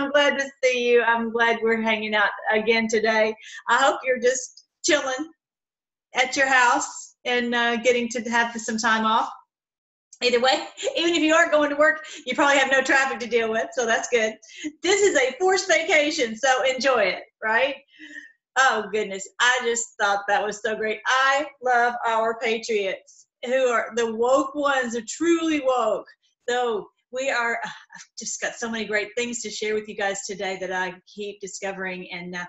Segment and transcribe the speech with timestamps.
[0.00, 1.02] I'm glad to see you.
[1.02, 3.34] I'm glad we're hanging out again today.
[3.68, 5.28] I hope you're just chilling
[6.14, 9.28] at your house and uh, getting to have some time off.
[10.22, 13.26] Either way, even if you aren't going to work, you probably have no traffic to
[13.26, 14.34] deal with, so that's good.
[14.82, 17.76] This is a forced vacation, so enjoy it, right?
[18.58, 19.28] Oh, goodness.
[19.38, 21.00] I just thought that was so great.
[21.06, 26.06] I love our Patriots who are the woke ones, are truly woke.
[26.48, 30.26] So we are, I've just got so many great things to share with you guys
[30.26, 32.08] today that I keep discovering.
[32.12, 32.44] And uh,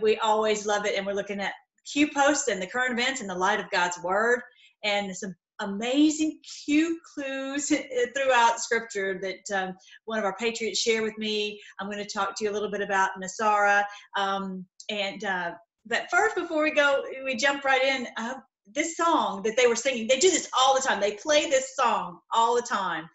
[0.00, 0.96] we always love it.
[0.96, 1.52] And we're looking at
[1.90, 4.40] Q posts and the current events in the light of God's word
[4.82, 7.68] and some amazing Q clues
[8.16, 11.60] throughout scripture that um, one of our patriots share with me.
[11.78, 13.84] I'm going to talk to you a little bit about NESARA.
[14.16, 15.52] Um, and, uh,
[15.86, 18.08] but first, before we go, we jump right in.
[18.16, 18.34] Uh,
[18.72, 21.00] this song that they were singing, they do this all the time.
[21.00, 23.08] They play this song all the time,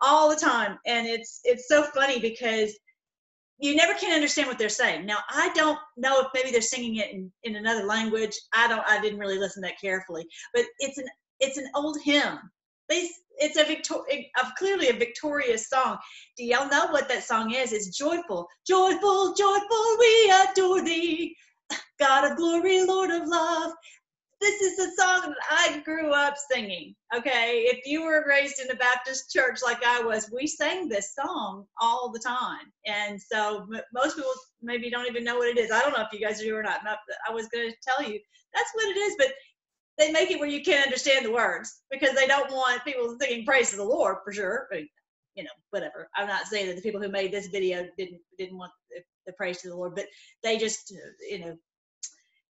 [0.00, 2.78] all the time, and it's it's so funny because
[3.58, 5.04] you never can understand what they're saying.
[5.04, 8.34] Now, I don't know if maybe they're singing it in, in another language.
[8.54, 8.82] I don't.
[8.88, 11.06] I didn't really listen that carefully, but it's an
[11.40, 12.38] it's an old hymn.
[12.88, 15.96] They, it's a victor, of clearly a victorious song.
[16.36, 17.72] Do y'all know what that song is?
[17.72, 19.96] It's joyful, joyful, joyful.
[19.98, 21.36] We adore thee,
[21.98, 23.72] God of glory, Lord of love.
[24.40, 26.94] This is the song that I grew up singing.
[27.14, 31.14] Okay, if you were raised in a Baptist church like I was, we sang this
[31.14, 35.58] song all the time, and so m- most people maybe don't even know what it
[35.58, 35.70] is.
[35.70, 36.80] I don't know if you guys do or not.
[37.28, 38.18] I was going to tell you
[38.54, 39.28] that's what it is, but
[39.98, 43.44] they make it where you can't understand the words because they don't want people singing
[43.44, 44.66] praise to the Lord for sure.
[44.70, 44.80] But,
[45.34, 46.08] you know, whatever.
[46.16, 49.32] I'm not saying that the people who made this video didn't didn't want the, the
[49.34, 50.06] praise to the Lord, but
[50.42, 51.56] they just, uh, you know,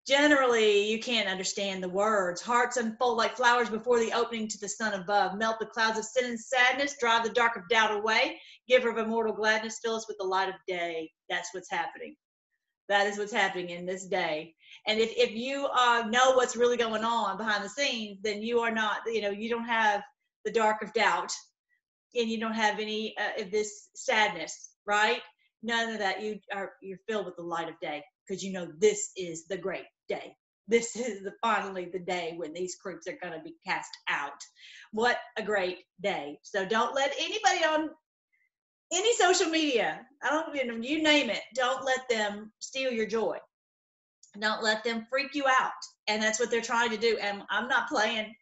[0.10, 2.42] generally you can't understand the words.
[2.42, 5.38] Hearts unfold like flowers before the opening to the sun above.
[5.38, 6.98] Melt the clouds of sin and sadness.
[7.00, 8.42] Drive the dark of doubt away.
[8.68, 9.80] Giver of immortal gladness.
[9.84, 11.12] Fill us with the light of day.
[11.30, 12.16] That's what's happening.
[12.88, 14.56] That is what's happening in this day.
[14.88, 18.62] And if, if you uh, know what's really going on behind the scenes, then you
[18.62, 20.02] are not, you know, you don't have
[20.44, 21.32] the dark of doubt
[22.16, 25.22] and you don't have any uh, of this sadness, right?
[25.62, 26.24] None of that.
[26.24, 29.58] You are, you're filled with the light of day because you know this is the
[29.58, 30.36] great day.
[30.68, 34.40] This is the, finally the day when these creeps are going to be cast out.
[34.92, 36.40] What a great day.
[36.44, 37.90] So don't let anybody on
[38.94, 43.06] any social media, I don't you, know, you name it, don't let them steal your
[43.08, 43.38] joy.
[44.40, 45.72] Don't let them freak you out.
[46.08, 47.18] And that's what they're trying to do.
[47.22, 48.34] And I'm not playing.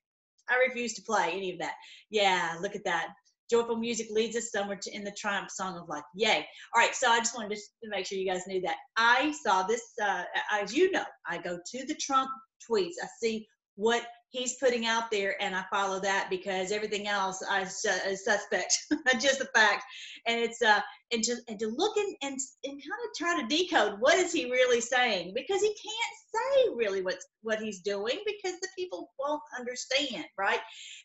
[0.49, 1.73] I refuse to play any of that.
[2.09, 3.09] Yeah, look at that.
[3.49, 6.03] Joyful music leads us somewhere to in the triumph song of life.
[6.15, 6.45] Yay.
[6.75, 8.75] All right, so I just wanted to, make sure you guys knew that.
[8.97, 12.29] I saw this, uh, as you know, I go to the Trump
[12.69, 12.95] tweets.
[13.01, 17.61] I see what he's putting out there and i follow that because everything else i
[17.61, 18.77] is suspect
[19.19, 19.83] just the fact.
[20.25, 23.47] And it's uh and to and to look and, and and kind of try to
[23.47, 28.19] decode what is he really saying because he can't say really what's what he's doing
[28.25, 30.59] because the people won't understand right?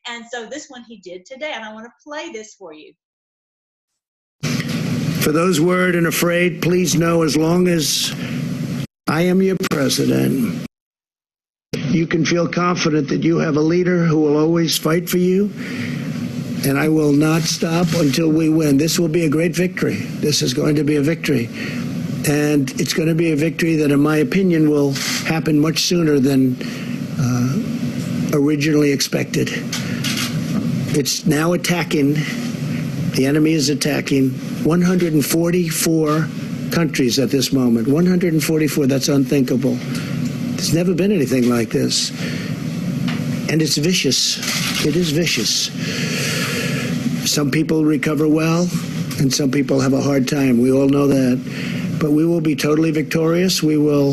[0.06, 2.92] And so this one he did today and i want to play this for you.
[5.22, 8.12] For those worried and afraid please know as long as
[9.08, 10.66] i am your president
[11.92, 15.50] you can feel confident that you have a leader who will always fight for you.
[16.64, 18.78] And I will not stop until we win.
[18.78, 19.96] This will be a great victory.
[19.96, 21.48] This is going to be a victory.
[22.28, 24.92] And it's going to be a victory that, in my opinion, will
[25.26, 26.56] happen much sooner than
[27.18, 27.62] uh,
[28.32, 29.48] originally expected.
[30.94, 32.14] It's now attacking,
[33.14, 34.30] the enemy is attacking
[34.64, 36.28] 144
[36.70, 37.88] countries at this moment.
[37.88, 39.76] 144, that's unthinkable.
[40.62, 42.10] There's never been anything like this.
[43.50, 44.38] And it's vicious.
[44.86, 45.72] It is vicious.
[47.28, 48.68] Some people recover well,
[49.18, 50.62] and some people have a hard time.
[50.62, 51.98] We all know that.
[52.00, 53.60] But we will be totally victorious.
[53.60, 54.12] We will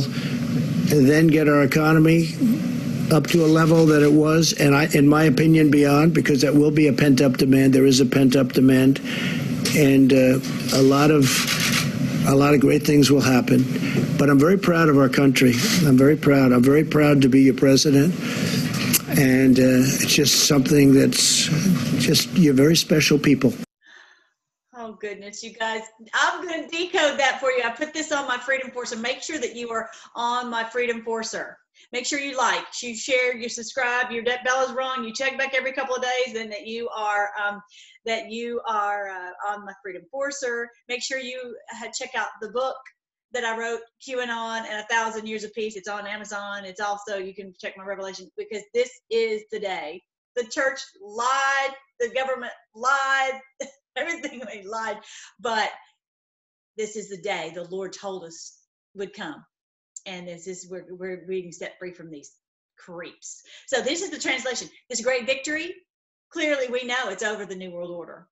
[0.90, 2.30] then get our economy
[3.12, 6.56] up to a level that it was, and I, in my opinion, beyond, because that
[6.56, 7.74] will be a pent up demand.
[7.74, 9.00] There is a pent up demand,
[9.76, 10.40] and uh,
[10.74, 11.26] a lot of
[12.30, 13.66] a lot of great things will happen.
[14.18, 15.54] But I'm very proud of our country.
[15.86, 16.52] I'm very proud.
[16.52, 18.14] I'm very proud to be your president.
[19.18, 21.46] And uh, it's just something that's
[21.98, 23.52] just, you're very special people.
[24.76, 25.82] Oh, goodness, you guys.
[26.14, 27.64] I'm going to decode that for you.
[27.64, 28.96] I put this on my Freedom Forcer.
[28.98, 31.58] Make sure that you are on my Freedom Forcer.
[31.92, 34.12] Make sure you like, you share, you subscribe.
[34.12, 35.04] Your debt bell is rung.
[35.04, 37.62] You check back every couple of days, and that you are um,
[38.06, 40.70] that you are uh, on my Freedom Forcer.
[40.88, 42.78] Make sure you uh, check out the book
[43.32, 45.76] that I wrote, QAnon and a thousand years of peace.
[45.76, 46.66] It's on Amazon.
[46.66, 50.02] It's also you can check my Revelation because this is the day
[50.36, 51.74] The church lied.
[52.00, 53.40] The government lied.
[53.96, 54.98] Everything they lied.
[55.40, 55.70] But
[56.78, 58.58] this is the day the Lord told us
[58.96, 59.44] would come.
[60.06, 62.32] And this is we're we're being set free from these
[62.78, 63.44] creeps.
[63.68, 64.70] So this is the translation.
[64.90, 65.74] This great victory.
[66.32, 68.28] Clearly, we know it's over the New World Order.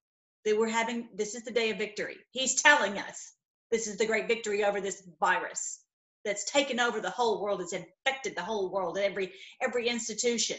[0.46, 1.10] That we're having.
[1.16, 2.18] This is the day of victory.
[2.32, 3.34] He's telling us
[3.72, 5.82] this is the great victory over this virus
[6.24, 7.62] that's taken over the whole world.
[7.62, 8.98] It's infected the whole world.
[8.98, 10.58] Every every institution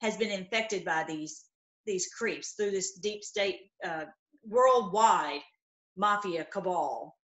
[0.00, 1.44] has been infected by these
[1.86, 4.04] these creeps through this deep state uh,
[4.46, 5.40] worldwide
[5.96, 7.16] mafia cabal.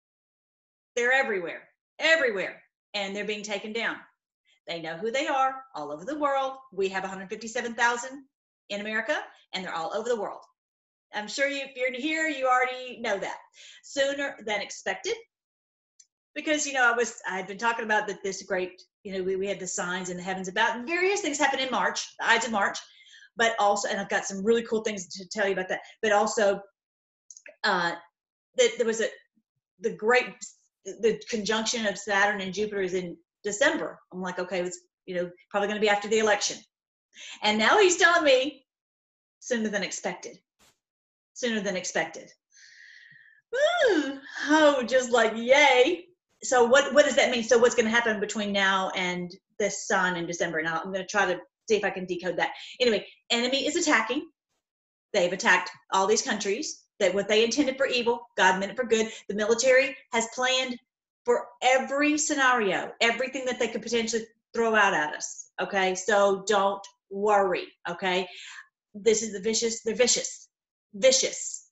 [0.97, 1.63] They're everywhere,
[1.99, 2.63] everywhere,
[2.95, 3.97] and they're being taken down.
[4.67, 6.55] They know who they are all over the world.
[6.73, 8.25] We have 157,000
[8.69, 9.19] in America,
[9.53, 10.41] and they're all over the world.
[11.13, 13.39] I'm sure you, if you're here, you already know that.
[13.83, 15.15] Sooner than expected,
[16.35, 19.23] because you know I was I had been talking about that this great you know
[19.23, 22.29] we, we had the signs in the heavens about various things happen in March, the
[22.29, 22.79] Ides of March,
[23.37, 25.81] but also and I've got some really cool things to tell you about that.
[26.03, 26.61] But also
[27.65, 27.93] uh,
[28.57, 29.09] that there was a
[29.81, 30.27] the great
[30.85, 33.99] the conjunction of Saturn and Jupiter is in December.
[34.13, 36.59] I'm like, okay, it's you know probably going to be after the election,
[37.43, 38.65] and now he's telling me
[39.41, 40.39] sooner than expected,
[41.35, 42.31] sooner than expected.
[43.55, 44.19] Ooh,
[44.49, 46.07] oh, just like yay!
[46.43, 47.43] So what what does that mean?
[47.43, 50.63] So what's going to happen between now and this sun in December?
[50.63, 51.39] Now I'm going to try to
[51.69, 52.53] see if I can decode that.
[52.81, 54.27] Anyway, enemy is attacking.
[55.13, 56.85] They've attacked all these countries.
[57.01, 59.11] That what they intended for evil, God meant it for good.
[59.29, 60.79] The military has planned
[61.25, 64.25] for every scenario, everything that they could potentially
[64.55, 65.51] throw out at us.
[65.61, 67.67] Okay, so don't worry.
[67.89, 68.29] Okay,
[68.95, 69.83] this is the vicious.
[69.83, 70.49] They're vicious,
[70.95, 71.71] vicious,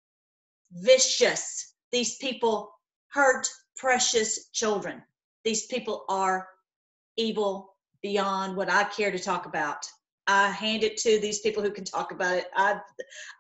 [0.73, 1.75] vicious.
[1.93, 2.71] These people
[3.09, 3.47] hurt
[3.77, 5.03] precious children.
[5.45, 6.49] These people are
[7.17, 9.89] evil beyond what I care to talk about.
[10.29, 12.47] I hand it to these people who can talk about it.
[12.55, 12.79] I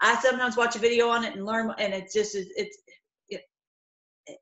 [0.01, 2.79] I sometimes watch a video on it and learn, and it's just it's
[3.29, 3.43] it,
[4.27, 4.39] it,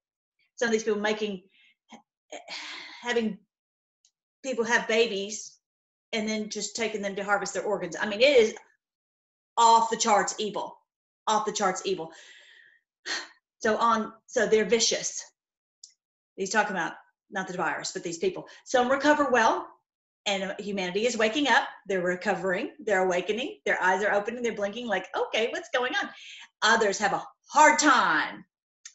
[0.54, 1.42] some of these people making
[3.02, 3.38] having
[4.42, 5.58] people have babies
[6.12, 7.96] and then just taking them to harvest their organs.
[8.00, 8.54] I mean, it is
[9.56, 10.78] off the charts evil,
[11.26, 12.10] off the charts evil.
[13.60, 15.24] So on, so they're vicious.
[16.36, 16.92] He's talking about
[17.30, 18.46] not the virus, but these people.
[18.64, 19.66] Some recover well,
[20.26, 21.64] and humanity is waking up.
[21.86, 22.72] They're recovering.
[22.80, 23.58] They're awakening.
[23.64, 24.42] Their eyes are opening.
[24.42, 24.86] They're blinking.
[24.86, 26.08] Like, okay, what's going on?
[26.62, 28.44] Others have a hard time.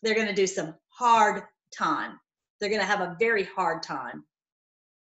[0.04, 1.44] They're going to do some hard
[1.76, 2.20] time.
[2.60, 4.24] They're going to have a very hard time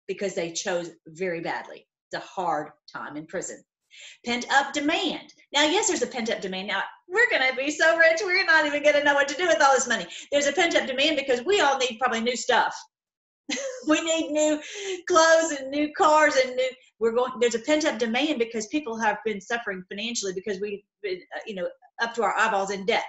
[0.08, 1.88] because they chose very badly.
[2.12, 3.64] It's a hard time in prison.
[4.26, 5.34] Pent up demand.
[5.54, 6.68] Now, yes, there's a pent up demand.
[6.68, 9.36] Now, we're going to be so rich, we're not even going to know what to
[9.36, 10.06] do with all this money.
[10.32, 12.76] There's a pent up demand because we all need probably new stuff.
[13.88, 14.62] we need new
[15.08, 18.98] clothes and new cars and new we're going there's a pent up demand because people
[18.98, 21.68] have been suffering financially because we've been you know
[22.02, 23.06] up to our eyeballs in debt.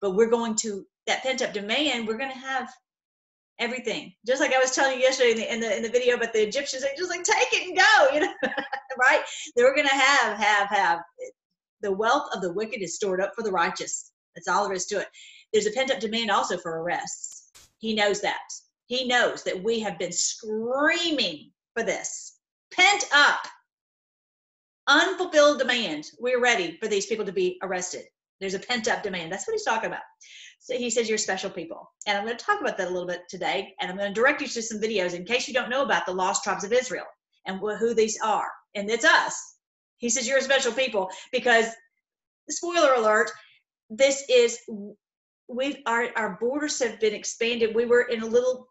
[0.00, 2.68] But we're going to that pent up demand we're going to have
[3.58, 4.12] everything.
[4.26, 6.32] Just like i was telling you yesterday in the, in the, in the video about
[6.32, 8.52] the egyptians they just like take it and go you know
[8.98, 9.22] right?
[9.56, 10.98] They we're going to have have have
[11.82, 14.12] the wealth of the wicked is stored up for the righteous.
[14.34, 15.08] That's all there is to it.
[15.52, 17.50] There's a pent up demand also for arrests.
[17.78, 18.38] He knows that
[18.90, 22.38] he knows that we have been screaming for this
[22.72, 23.46] pent up
[24.88, 28.04] unfulfilled demand we're ready for these people to be arrested
[28.40, 30.02] there's a pent up demand that's what he's talking about
[30.60, 31.90] so he says you're special people.
[32.06, 33.74] And I'm going to talk about that a little bit today.
[33.80, 36.04] And I'm going to direct you to some videos in case you don't know about
[36.04, 37.06] the lost tribes of Israel
[37.46, 38.48] and who these are.
[38.74, 39.56] And it's us.
[39.96, 41.66] He says you're a special people because,
[42.48, 43.30] spoiler alert,
[43.88, 44.58] this is
[45.48, 47.74] we our our borders have been expanded.
[47.74, 48.68] We were in a little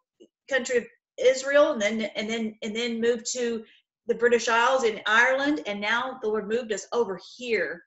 [0.50, 0.86] country of
[1.18, 3.63] Israel, and then and then and then moved to
[4.08, 7.84] the British Isles in Ireland, and now the Lord moved us over here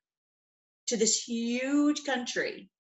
[0.89, 2.71] to this huge country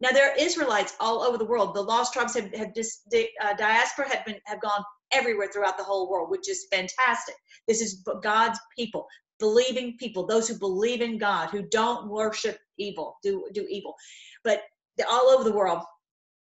[0.00, 1.74] now there are Israelites all over the world.
[1.74, 5.84] The lost tribes have, have just uh, diaspora have been have gone everywhere throughout the
[5.84, 7.34] whole world, which is fantastic.
[7.68, 9.06] This is God's people,
[9.38, 13.94] believing people, those who believe in God, who don't worship evil, do do evil,
[14.42, 14.62] but
[15.08, 15.82] all over the world.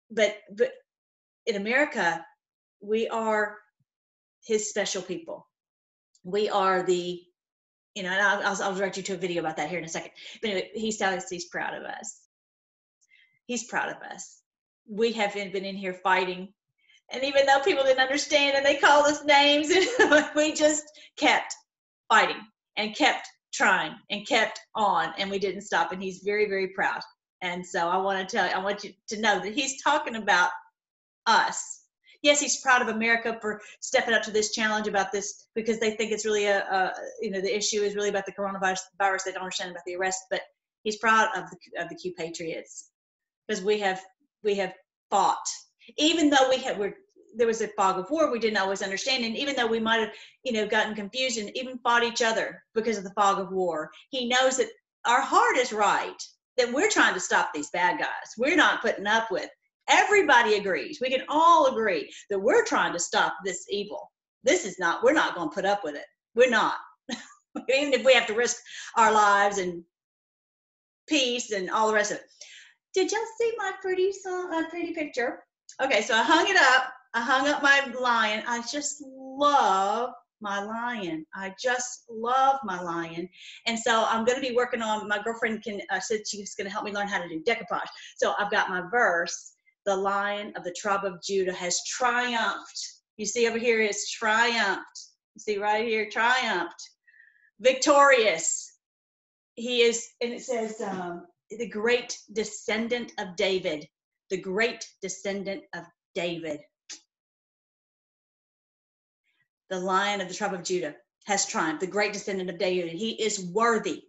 [0.09, 0.71] But but
[1.45, 2.25] in America,
[2.83, 3.57] we are
[4.45, 5.47] His special people.
[6.23, 7.21] We are the
[7.95, 9.89] you know, and I'll, I'll direct you to a video about that here in a
[9.89, 10.11] second.
[10.41, 12.23] But anyway, telling us he's proud of us
[13.45, 14.41] he's proud of us.
[14.87, 16.53] We have been in here fighting.
[17.11, 19.69] And even though people didn't understand and they called us names,
[20.35, 20.83] we just
[21.17, 21.53] kept
[22.09, 22.41] fighting
[22.77, 25.91] and kept trying and kept on and we didn't stop.
[25.91, 27.01] And he's very, very proud.
[27.41, 30.15] And so I want to tell you, I want you to know that he's talking
[30.15, 30.49] about
[31.27, 31.82] us.
[32.23, 35.91] Yes, he's proud of America for stepping up to this challenge about this because they
[35.91, 38.79] think it's really a, a you know the issue is really about the coronavirus.
[38.97, 39.23] Virus.
[39.23, 40.41] They don't understand about the arrest, but
[40.83, 42.89] he's proud of the of the Q Patriots
[43.47, 44.01] because we have
[44.41, 44.73] we have
[45.09, 45.45] fought,
[45.97, 46.95] even though we have we're
[47.35, 49.99] there was a fog of war we didn't always understand and even though we might
[49.99, 50.11] have
[50.43, 53.89] you know gotten confused and even fought each other because of the fog of war
[54.09, 54.67] he knows that
[55.05, 56.21] our heart is right
[56.57, 59.49] that we're trying to stop these bad guys we're not putting up with
[59.89, 64.11] everybody agrees we can all agree that we're trying to stop this evil
[64.43, 66.75] this is not we're not going to put up with it we're not
[67.69, 68.57] even if we have to risk
[68.97, 69.83] our lives and
[71.07, 72.23] peace and all the rest of it
[72.93, 75.39] did y'all see my pretty song uh, pretty picture
[75.81, 78.43] okay so i hung it up I hung up my lion.
[78.47, 81.25] I just love my lion.
[81.35, 83.29] I just love my lion.
[83.67, 86.65] And so I'm going to be working on, my girlfriend can, uh, said she's going
[86.65, 87.87] to help me learn how to do decoupage.
[88.17, 89.52] So I've got my verse,
[89.85, 92.79] the lion of the tribe of Judah has triumphed.
[93.17, 94.99] You see over here is triumphed.
[95.35, 96.81] You see right here, triumphed.
[97.59, 98.71] Victorious.
[99.55, 103.87] He is, and it says, um, the great descendant of David.
[104.29, 105.83] The great descendant of
[106.15, 106.59] David
[109.73, 112.91] the lion of the tribe of Judah, has triumphed, the great descendant of David.
[112.91, 114.03] He is worthy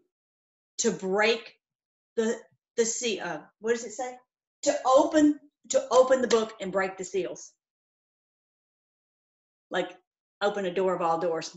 [0.79, 1.55] to break
[2.17, 2.39] the
[2.77, 3.21] the sea.
[3.21, 4.15] Uh, what does it say?
[4.65, 5.39] To open
[5.71, 7.53] to open the book and break the seals.
[9.71, 9.97] Like
[10.43, 11.57] open a door of all doors.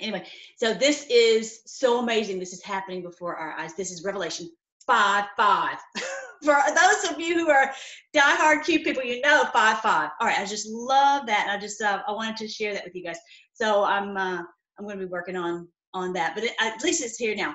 [0.00, 0.26] Anyway,
[0.56, 2.38] so this is so amazing.
[2.38, 3.74] This is happening before our eyes.
[3.74, 4.50] This is Revelation
[4.86, 5.78] 5 5.
[6.42, 7.72] for those of you who are
[8.14, 10.10] diehard Q people, you know five five.
[10.20, 11.42] All right, I just love that.
[11.42, 13.18] And I just uh, I wanted to share that with you guys.
[13.52, 14.42] So I'm uh,
[14.78, 17.54] I'm going to be working on on that, but it, at least it's here now.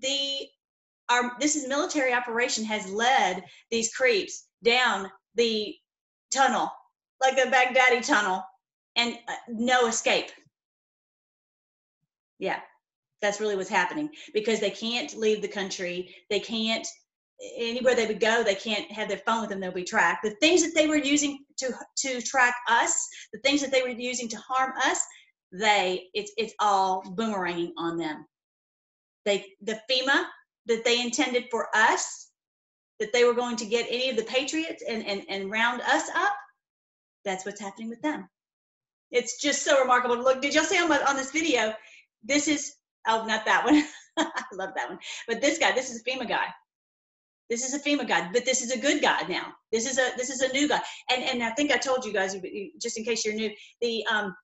[0.00, 0.46] The
[1.08, 5.74] our this is military operation has led these creeps down the
[6.34, 6.70] tunnel,
[7.22, 8.42] like the Baghdadi tunnel,
[8.96, 10.30] and uh, no escape.
[12.38, 12.60] Yeah,
[13.22, 16.14] that's really what's happening because they can't leave the country.
[16.28, 16.86] They can't
[17.56, 20.24] anywhere they would go, they can't have their phone with them, they'll be tracked.
[20.24, 23.88] The things that they were using to to track us, the things that they were
[23.88, 25.00] using to harm us,
[25.52, 28.26] they it's it's all boomeranging on them.
[29.24, 30.24] They the FEMA
[30.66, 32.25] that they intended for us,
[33.00, 36.08] that they were going to get any of the patriots and and, and round us
[36.14, 36.34] up,
[37.24, 38.28] that's what's happening with them.
[39.10, 40.16] It's just so remarkable.
[40.16, 41.74] Look, did y'all see on, my, on this video?
[42.24, 42.74] This is
[43.06, 43.84] oh not that one.
[44.18, 44.98] I love that one.
[45.28, 46.46] But this guy, this is a FEMA guy
[47.48, 49.52] this is a FEMA guy, but this is a good guy now.
[49.70, 50.80] This is a this is a new guy.
[51.10, 52.36] And and I think I told you guys,
[52.80, 53.50] just in case you're new,
[53.80, 54.34] the um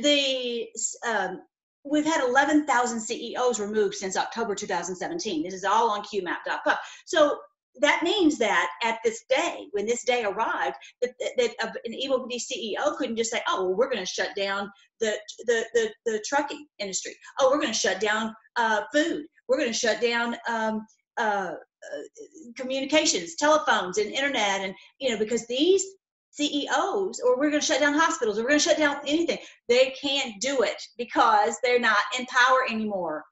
[0.00, 0.68] the
[1.06, 1.40] um
[1.86, 5.42] we've had 11,000 CEOs removed since October 2017.
[5.42, 6.76] This is all on QMap.com.
[7.04, 7.38] So
[7.80, 12.96] that means that at this day, when this day arrived, that, that, an evil CEO
[12.96, 15.14] couldn't just say, "Oh, well, we're going to shut down the,
[15.46, 17.16] the the the trucking industry.
[17.40, 19.24] Oh, we're going to shut down uh, food.
[19.48, 25.18] We're going to shut down um, uh, uh, communications, telephones, and internet, and you know,
[25.18, 25.84] because these
[26.30, 29.38] CEOs, or we're going to shut down hospitals, or we're going to shut down anything,
[29.68, 33.24] they can't do it because they're not in power anymore.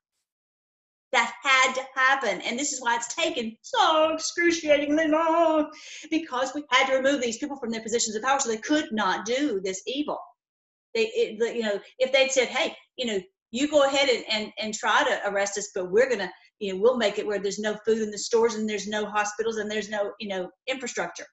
[1.13, 5.71] That had to happen, and this is why it's taken so excruciatingly long
[6.11, 8.89] because we had to remove these people from their positions of power, so they could
[8.93, 10.19] not do this evil.
[10.95, 14.53] They, it, you know, if they'd said, "Hey, you know, you go ahead and, and,
[14.59, 16.31] and try to arrest us, but we're going to
[16.63, 19.05] you know we'll make it where there's no food in the stores and there's no
[19.05, 21.27] hospitals and there's no you know infrastructure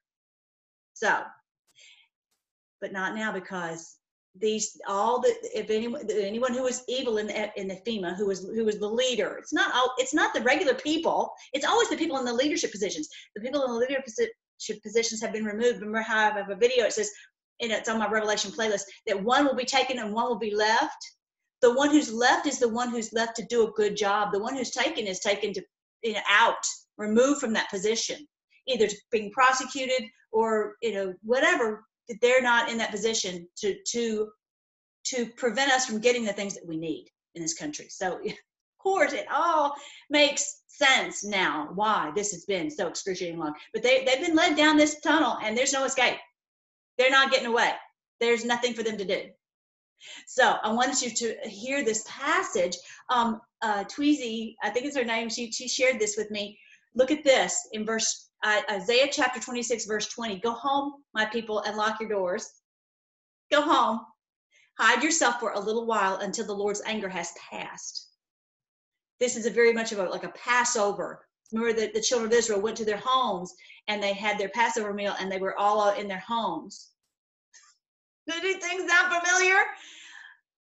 [0.93, 1.21] so
[2.81, 3.98] but not now because
[4.35, 8.27] these all the if anyone anyone who was evil in the in the FEMA who
[8.27, 11.89] was who was the leader it's not all it's not the regular people it's always
[11.89, 15.79] the people in the leadership positions the people in the leadership positions have been removed
[15.79, 17.11] remember how I have a video it says
[17.59, 20.53] and it's on my revelation playlist that one will be taken and one will be
[20.53, 21.03] left
[21.61, 24.31] the one who's left is the one who's left to do a good job.
[24.31, 25.61] The one who's taken is taken to
[26.03, 26.63] you know out,
[26.97, 28.25] removed from that position,
[28.67, 31.83] either being prosecuted or you know whatever.
[32.21, 34.29] They're not in that position to to
[35.05, 37.87] to prevent us from getting the things that we need in this country.
[37.89, 38.33] So of
[38.79, 39.73] course it all
[40.09, 43.53] makes sense now why this has been so excruciating long.
[43.73, 46.17] But they, they've been led down this tunnel and there's no escape.
[46.97, 47.71] They're not getting away.
[48.19, 49.23] There's nothing for them to do.
[50.27, 52.77] So I wanted you to hear this passage.
[53.09, 56.57] Um, uh, Tweezy, I think it's her name, she, she shared this with me.
[56.99, 60.41] Look at this in verse uh, Isaiah chapter 26, verse 20.
[60.41, 62.45] Go home, my people, and lock your doors.
[63.49, 64.01] Go home.
[64.77, 68.09] Hide yourself for a little while until the Lord's anger has passed.
[69.21, 71.25] This is a very much of a like a Passover.
[71.53, 73.53] Remember that the children of Israel went to their homes
[73.87, 76.89] and they had their Passover meal and they were all in their homes
[78.27, 79.55] Do things sound familiar?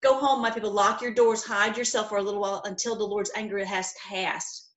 [0.02, 0.70] Go home, my people.
[0.70, 1.44] Lock your doors.
[1.44, 4.67] Hide yourself for a little while until the Lord's anger has passed.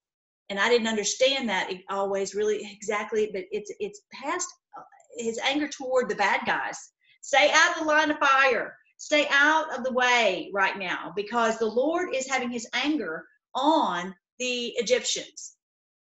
[0.49, 4.81] And I didn't understand that always really exactly, but it's it's past uh,
[5.17, 6.77] his anger toward the bad guys.
[7.21, 8.75] Stay out of the line of fire.
[8.97, 14.13] Stay out of the way right now because the Lord is having his anger on
[14.39, 15.55] the Egyptians,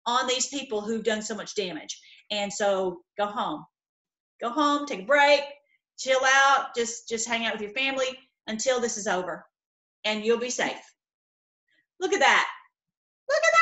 [0.07, 2.00] on these people who've done so much damage.
[2.30, 3.64] And so go home.
[4.40, 5.42] Go home, take a break,
[5.99, 9.45] chill out, just just hang out with your family until this is over
[10.04, 10.95] and you'll be safe.
[12.00, 12.49] Look at that.
[13.28, 13.58] Look at that.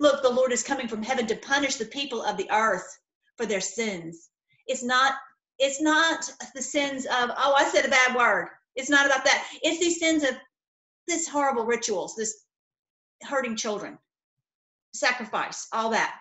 [0.00, 2.86] Look, the Lord is coming from heaven to punish the people of the earth
[3.36, 4.30] for their sins.
[4.66, 5.14] It's not
[5.58, 8.48] it's not the sins of oh I said a bad word.
[8.76, 9.46] It's not about that.
[9.62, 10.30] It's these sins of
[11.06, 12.44] this horrible rituals, this
[13.22, 13.98] hurting children,
[14.94, 16.16] sacrifice, all that.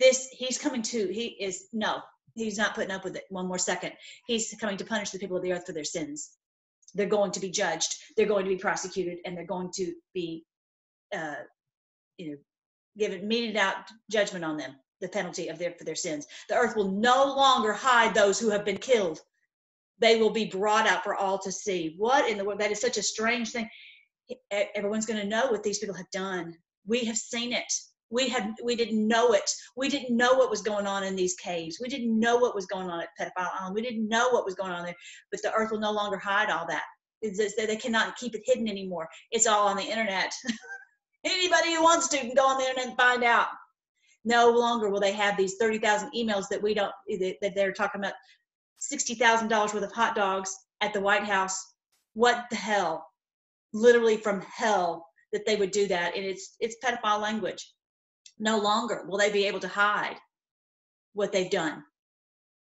[0.00, 2.00] This he's coming to he is no,
[2.34, 3.92] he's not putting up with it one more second.
[4.26, 6.36] He's coming to punish the people of the earth for their sins
[6.94, 10.44] they're going to be judged they're going to be prosecuted and they're going to be
[11.14, 11.34] uh,
[12.18, 12.36] you know
[12.98, 13.76] given meted out
[14.10, 16.26] judgment on them the penalty of their for their sins.
[16.48, 19.20] The earth will no longer hide those who have been killed.
[19.98, 21.94] They will be brought out for all to see.
[21.98, 22.60] What in the world?
[22.60, 23.68] That is such a strange thing.
[24.50, 26.54] Everyone's going to know what these people have done.
[26.86, 27.70] We have seen it.
[28.10, 29.50] We had we didn't know it.
[29.76, 31.78] We didn't know what was going on in these caves.
[31.80, 33.74] We didn't know what was going on at pedophile island.
[33.74, 34.94] We didn't know what was going on there.
[35.30, 36.84] But the earth will no longer hide all that.
[37.22, 39.08] It's they cannot keep it hidden anymore.
[39.30, 40.32] It's all on the internet
[41.24, 43.48] anybody who wants to can go on the internet and find out.
[44.24, 46.92] No longer will they have these 30,000 emails that we don't
[47.40, 48.14] that they're talking about.
[48.80, 51.74] $60,000 worth of hot dogs at the White House.
[52.14, 53.06] What the hell?
[53.72, 56.16] Literally from hell that they would do that.
[56.16, 57.72] And it's it's pedophile language.
[58.38, 60.16] No longer will they be able to hide
[61.14, 61.82] what they've done.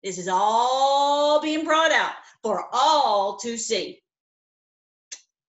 [0.04, 4.02] This is all being brought out for all to see.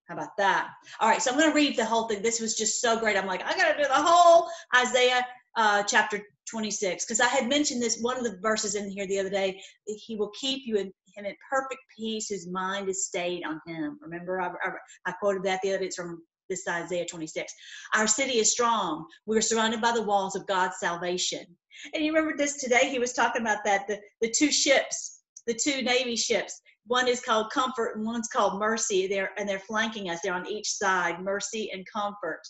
[0.08, 0.70] How about that?
[1.00, 2.22] All right, so I'm going to read the whole thing.
[2.22, 3.16] This was just so great.
[3.16, 7.48] I'm like, I got to do the whole Isaiah uh, chapter 26 because I had
[7.48, 9.60] mentioned this one of the verses in here the other day.
[9.86, 13.98] He will keep you in him in perfect peace, whose mind is stayed on him.
[14.00, 14.70] Remember, I, I,
[15.06, 15.86] I quoted that the other day.
[15.86, 17.52] It's from this Isaiah 26.
[17.94, 19.04] Our city is strong.
[19.26, 21.44] We're surrounded by the walls of God's salvation.
[21.92, 22.88] And you remember this today?
[22.88, 26.60] He was talking about that the, the two ships, the two Navy ships.
[26.88, 29.07] One is called Comfort and one's called Mercy.
[29.07, 30.20] They're and they're flanking us.
[30.22, 32.40] They're on each side, Mercy and Comfort.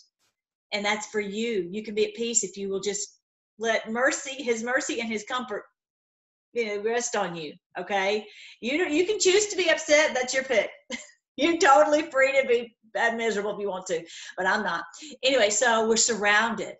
[0.73, 1.67] And that's for you.
[1.71, 3.19] You can be at peace if you will just
[3.57, 5.63] let mercy, his mercy and his comfort
[6.53, 8.25] you know rest on you okay
[8.59, 10.71] you you can choose to be upset that's your pick
[11.37, 14.03] you're totally free to be bad miserable if you want to,
[14.37, 14.83] but I'm not.
[15.23, 16.75] Anyway, so we're surrounded.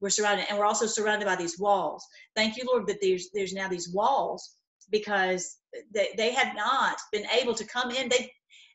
[0.00, 2.04] We're surrounded, and we're also surrounded by these walls.
[2.36, 4.56] Thank you, Lord, that there's there's now these walls
[4.90, 5.56] because
[5.92, 8.08] they, they have not been able to come in.
[8.08, 8.30] They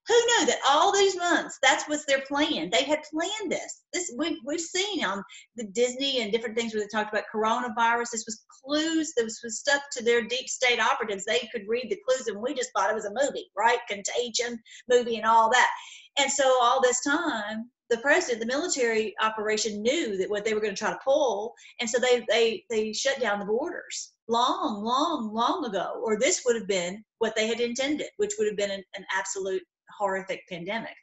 [0.10, 2.70] who knew that all these months that's what's their plan.
[2.72, 3.82] They had planned this.
[3.94, 5.24] This we've, we've seen on
[5.56, 8.12] the disney and different things where they talked about coronavirus.
[8.12, 11.26] This was clues this was stuff to their deep state operatives.
[11.26, 13.80] They could read the clues and we just thought it was a movie right?
[13.88, 15.70] Contagion movie and all that.
[16.18, 20.62] And so all this time the president the military operation knew that what they were
[20.62, 21.54] going to try to pull.
[21.80, 26.44] And so they they they shut down the borders long long long ago or this
[26.46, 29.64] would have been what they had intended which would have been an, an absolute
[29.98, 30.96] horrific pandemic.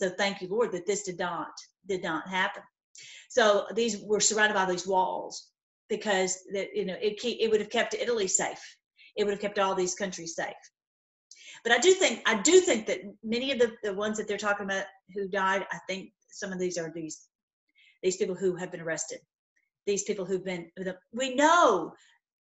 [0.00, 1.50] So thank you, Lord, that this did not
[1.88, 2.62] did not happen.
[3.28, 5.50] So these were surrounded by these walls
[5.88, 8.62] because that you know it it would have kept Italy safe.
[9.16, 10.54] It would have kept all these countries safe.
[11.64, 14.36] But I do think I do think that many of the, the ones that they're
[14.36, 17.28] talking about who died, I think some of these are these
[18.02, 19.18] these people who have been arrested.
[19.86, 20.70] These people who've been
[21.12, 21.92] we know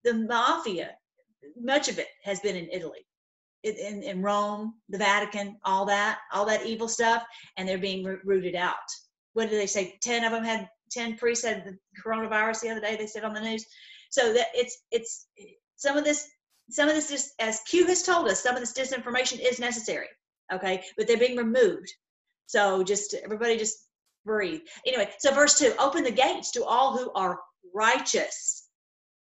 [0.04, 0.90] the mafia,
[1.60, 3.06] much of it has been in Italy
[3.64, 7.24] in, in Rome, the Vatican, all that, all that evil stuff,
[7.56, 8.74] and they're being rooted out.
[9.32, 9.96] What did they say?
[10.00, 12.96] Ten of them had ten priests had the coronavirus the other day.
[12.96, 13.64] They said on the news.
[14.10, 15.26] So that it's it's
[15.76, 16.28] some of this
[16.70, 20.06] some of this just as Q has told us, some of this disinformation is necessary.
[20.52, 21.92] Okay, but they're being removed.
[22.46, 23.76] So just everybody just
[24.24, 24.60] breathe.
[24.86, 27.38] Anyway, so verse two: open the gates to all who are
[27.74, 28.67] righteous.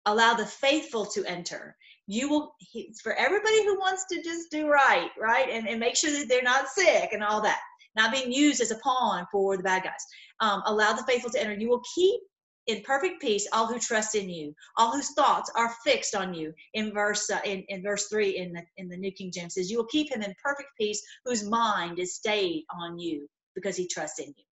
[0.08, 1.76] Allow the faithful to enter.
[2.06, 2.54] You will
[3.02, 6.42] for everybody who wants to just do right right and, and make sure that they're
[6.42, 7.60] not sick and all that
[7.94, 10.04] not being used as a pawn for the bad guys
[10.40, 11.52] um, allow the faithful to enter.
[11.52, 12.20] You will keep
[12.68, 14.54] in perfect peace all who trust in you.
[14.78, 18.52] All whose thoughts are fixed on you in verse uh, in, in verse 3 in
[18.54, 21.44] the in the new king james says you will keep him in perfect peace whose
[21.44, 24.44] mind is stayed on you because he trusts in you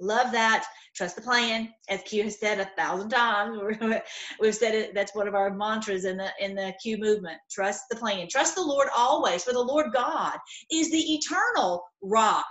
[0.00, 0.64] Love that.
[0.94, 3.60] Trust the plan, as Q has said a thousand times.
[4.40, 4.94] We've said it.
[4.94, 7.38] That's one of our mantras in the in the Q movement.
[7.50, 8.28] Trust the plan.
[8.28, 10.36] Trust the Lord always, for the Lord God
[10.70, 12.46] is the eternal rock.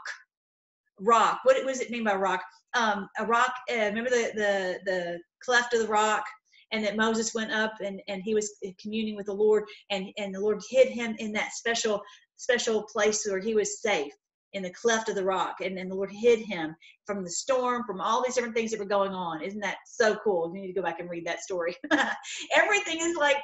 [0.99, 1.39] Rock.
[1.43, 2.43] What does it mean by rock?
[2.73, 3.53] Um, a rock.
[3.71, 6.23] Uh, remember the the the cleft of the rock
[6.71, 10.33] and that Moses went up and, and he was communing with the Lord and, and
[10.35, 12.01] the Lord hid him in that special
[12.35, 14.11] special place where he was safe
[14.53, 17.83] in the cleft of the rock and, and the Lord hid him from the storm,
[17.85, 19.41] from all these different things that were going on.
[19.41, 20.51] Isn't that so cool?
[20.55, 21.75] You need to go back and read that story.
[22.55, 23.37] Everything is like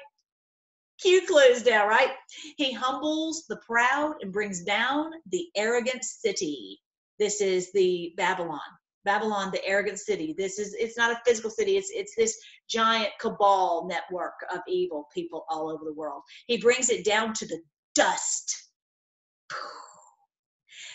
[1.02, 2.12] Q clues now, right?
[2.58, 6.80] He humbles the proud and brings down the arrogant city.
[7.20, 8.60] This is the Babylon.
[9.06, 10.34] Babylon, the arrogant city.
[10.38, 12.38] This is it's not a physical city, it's it's this
[12.70, 16.22] giant cabal network of evil people all over the world.
[16.48, 17.60] He brings it down to the
[17.96, 18.70] dust.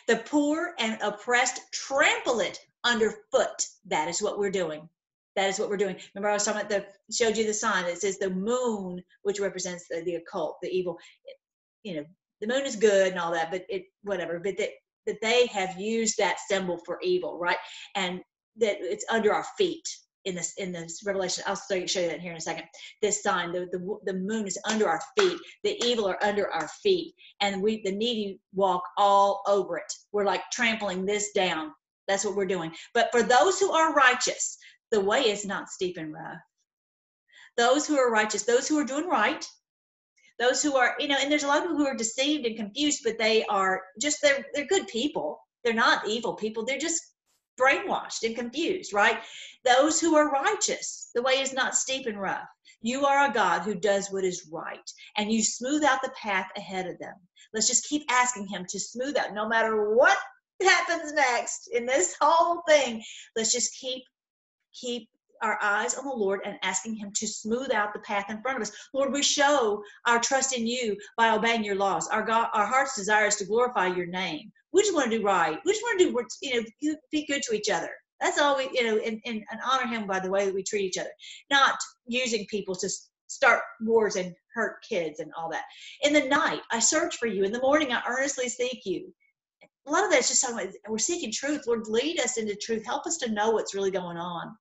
[0.08, 3.66] The poor and oppressed trample it underfoot.
[3.86, 4.88] That is what we're doing.
[5.36, 5.96] That is what we're doing.
[6.14, 7.84] Remember, I was talking about the showed you the sign.
[7.84, 10.98] It says the moon, which represents the, the occult, the evil.
[11.82, 12.04] You know,
[12.40, 14.40] the moon is good and all that, but it whatever.
[14.40, 14.70] But that
[15.06, 17.58] that they have used that symbol for evil, right?
[17.94, 18.20] And
[18.56, 19.88] that it's under our feet
[20.28, 21.42] in this in this revelation.
[21.46, 22.64] I'll show you, that here in a second.
[23.02, 25.38] This sign the, the the moon is under our feet.
[25.64, 27.14] The evil are under our feet.
[27.40, 29.92] And we the needy walk all over it.
[30.12, 31.72] We're like trampling this down.
[32.06, 32.72] That's what we're doing.
[32.94, 34.58] But for those who are righteous
[34.90, 36.38] the way is not steep and rough.
[37.56, 39.44] Those who are righteous those who are doing right
[40.38, 42.56] those who are you know and there's a lot of people who are deceived and
[42.56, 45.40] confused but they are just they're they're good people.
[45.64, 46.64] They're not evil people.
[46.64, 47.02] They're just
[47.58, 49.20] brainwashed and confused, right?
[49.64, 52.48] Those who are righteous, the way is not steep and rough.
[52.80, 56.46] You are a God who does what is right, and you smooth out the path
[56.56, 57.14] ahead of them.
[57.52, 60.16] Let's just keep asking Him to smooth out, no matter what
[60.62, 63.02] happens next in this whole thing.
[63.36, 64.04] Let's just keep
[64.72, 65.08] keep
[65.42, 68.56] our eyes on the Lord and asking Him to smooth out the path in front
[68.56, 68.72] of us.
[68.92, 72.08] Lord, we show our trust in you by obeying your laws.
[72.08, 74.52] Our God, our heart's desire is to glorify your name.
[74.72, 75.58] We just want to do right.
[75.64, 77.90] We just want to do, you know, be good to each other.
[78.20, 80.62] That's all we, you know, and, and, and honor him by the way that we
[80.62, 81.10] treat each other,
[81.50, 82.88] not using people to
[83.28, 85.64] start wars and hurt kids and all that.
[86.02, 87.44] In the night, I search for you.
[87.44, 89.12] In the morning, I earnestly seek you.
[89.86, 91.66] A lot of that's just talking about we're seeking truth.
[91.66, 92.84] Lord, lead us into truth.
[92.84, 94.54] Help us to know what's really going on.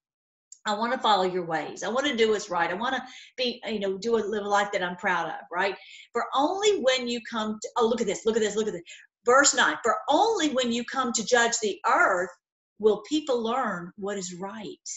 [0.66, 1.82] I want to follow your ways.
[1.82, 2.70] I want to do what's right.
[2.70, 3.02] I want to
[3.38, 5.76] be, you know, do a live a life that I'm proud of, right?
[6.12, 8.74] For only when you come to, oh, look at this, look at this, look at
[8.74, 8.84] this.
[9.28, 12.30] Verse 9, for only when you come to judge the earth
[12.80, 14.90] will people learn what is right.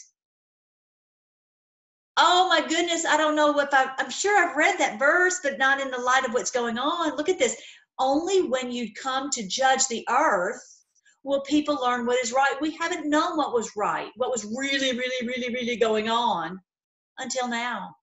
[2.16, 5.58] Oh my goodness, I don't know if I, I'm sure I've read that verse, but
[5.58, 7.16] not in the light of what's going on.
[7.16, 7.56] Look at this.
[7.98, 10.62] Only when you come to judge the earth
[11.24, 12.54] will people learn what is right.
[12.60, 16.60] We haven't known what was right, what was really, really, really, really going on
[17.18, 17.96] until now.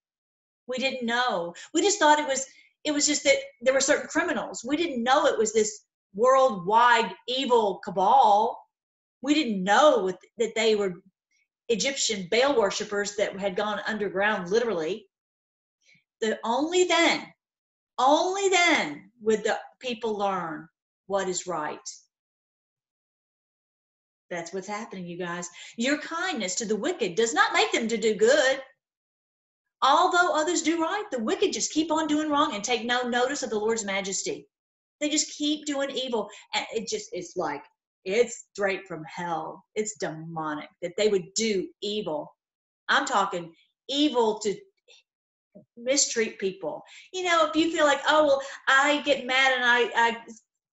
[0.67, 1.53] We didn't know.
[1.73, 2.45] We just thought it was
[2.83, 4.63] it was just that there were certain criminals.
[4.67, 5.86] We didn't know it was this
[6.17, 8.59] worldwide evil cabal.
[9.21, 10.95] We didn't know that they were
[11.69, 15.07] Egyptian Baal worshippers that had gone underground literally.
[16.21, 17.25] The only then,
[17.99, 20.67] only then would the people learn
[21.05, 21.79] what is right.
[24.29, 25.47] That's what's happening, you guys.
[25.77, 28.61] Your kindness to the wicked does not make them to do good.
[29.81, 33.43] Although others do right, the wicked just keep on doing wrong and take no notice
[33.43, 34.47] of the Lord's majesty.
[34.99, 36.29] They just keep doing evil.
[36.53, 37.63] And it just, it's like,
[38.05, 39.63] it's straight from hell.
[39.75, 42.33] It's demonic that they would do evil.
[42.89, 43.53] I'm talking
[43.89, 44.55] evil to
[45.75, 46.83] mistreat people.
[47.13, 50.17] You know, if you feel like, oh, well, I get mad and I, I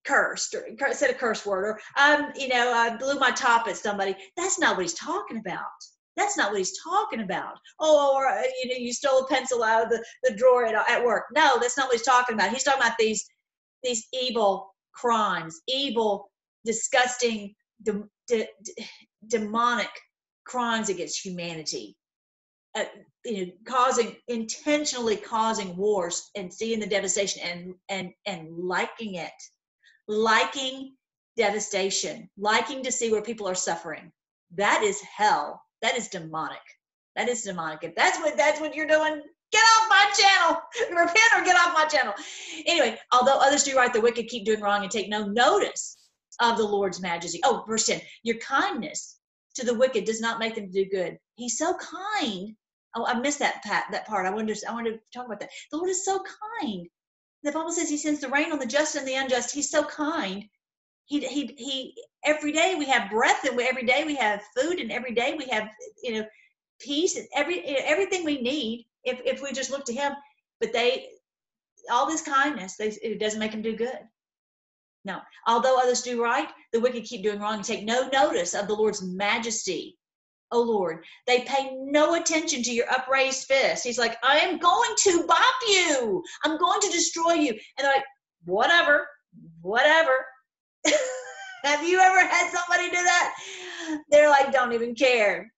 [0.05, 3.77] cursed or said a curse word or um, you know, I blew my top at
[3.77, 4.15] somebody.
[4.37, 5.61] That's not what he's talking about.
[6.17, 7.55] That's not what he's talking about.
[7.81, 10.75] Oh, or uh, you know, you stole a pencil out of the, the drawer at,
[10.89, 11.25] at work.
[11.35, 12.51] No, that's not what he's talking about.
[12.51, 13.25] He's talking about these
[13.85, 16.31] these evil crimes, evil,
[16.65, 18.49] disgusting, de- de-
[19.29, 19.91] demonic
[20.45, 21.97] crimes against humanity.
[22.77, 22.85] Uh,
[23.25, 29.33] you know, causing intentionally causing wars and seeing the devastation and and and liking it,
[30.09, 30.95] liking
[31.37, 34.11] devastation, liking to see where people are suffering.
[34.57, 35.63] That is hell.
[35.83, 36.59] That is demonic.
[37.17, 37.85] That is demonic.
[37.85, 39.23] If that's what that's what you're doing,
[39.55, 40.63] get off my channel.
[40.91, 42.15] Repent or get off my channel.
[42.67, 45.97] Anyway, although others do right, the wicked keep doing wrong and take no notice
[46.41, 47.41] of the Lord's majesty.
[47.45, 49.19] Oh, verse 10 Your kindness
[49.55, 51.19] to the wicked does not make them do good.
[51.37, 52.55] He's so kind.
[52.97, 54.27] Oh, I missed that part, that part.
[54.27, 55.51] I wanted, to, I wanted to talk about that.
[55.71, 56.21] The Lord is so
[56.63, 56.87] kind.
[57.43, 59.55] The Bible says He sends the rain on the just and the unjust.
[59.55, 60.45] He's so kind.
[61.07, 64.91] he he he every day we have breath and every day we have food and
[64.91, 65.69] every day we have
[66.03, 66.25] you know
[66.81, 70.13] peace and every everything we need if if we just look to him
[70.61, 71.09] but they
[71.91, 73.99] all this kindness they, it doesn't make them do good.
[75.07, 75.21] No.
[75.47, 77.57] Although others do right the wicked keep doing wrong.
[77.57, 79.99] And take no notice of the lord's majesty
[80.53, 81.05] oh lord.
[81.27, 85.55] They pay no attention to your upraised fist he's like i am going to bop
[85.69, 86.23] you.
[86.45, 87.51] I'm going to destroy you.
[87.51, 88.05] And they're like
[88.45, 89.07] whatever.
[89.61, 90.25] Whatever.
[91.65, 93.35] Have you ever had somebody do that?
[94.11, 95.51] They're like don't even care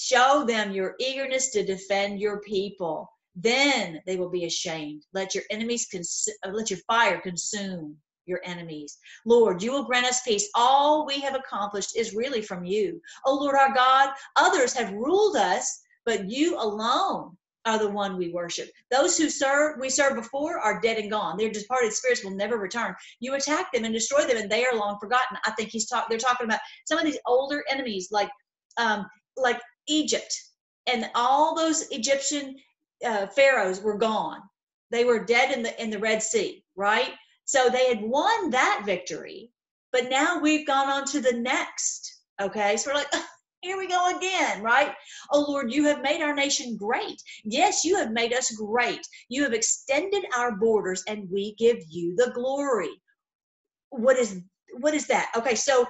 [0.00, 5.44] show them your eagerness to defend your people then they will be ashamed let your
[5.50, 7.96] enemies cons- uh, let your fire consume
[8.30, 8.96] your enemies.
[9.26, 10.48] Lord, you will grant us peace.
[10.54, 13.00] All we have accomplished is really from you.
[13.26, 17.36] Oh Lord our God, others have ruled us, but you alone
[17.66, 18.70] are the one we worship.
[18.90, 21.36] Those who serve we serve before are dead and gone.
[21.36, 22.94] Their departed spirits will never return.
[23.18, 25.36] You attack them and destroy them, and they are long forgotten.
[25.44, 26.08] I think he's talk.
[26.08, 28.30] They're talking about some of these older enemies, like
[28.78, 29.60] um, like
[29.90, 30.32] Egypt,
[30.86, 32.56] and all those Egyptian
[33.04, 34.40] uh, pharaohs were gone.
[34.90, 37.12] They were dead in the in the Red Sea, right?
[37.44, 39.50] So they had won that victory,
[39.92, 42.20] but now we've gone on to the next.
[42.40, 43.12] Okay, so we're like,
[43.62, 44.94] here we go again, right?
[45.32, 47.20] Oh Lord, you have made our nation great.
[47.44, 49.06] Yes, you have made us great.
[49.28, 52.90] You have extended our borders, and we give you the glory.
[53.90, 54.40] What is
[54.78, 55.30] what is that?
[55.36, 55.86] Okay, so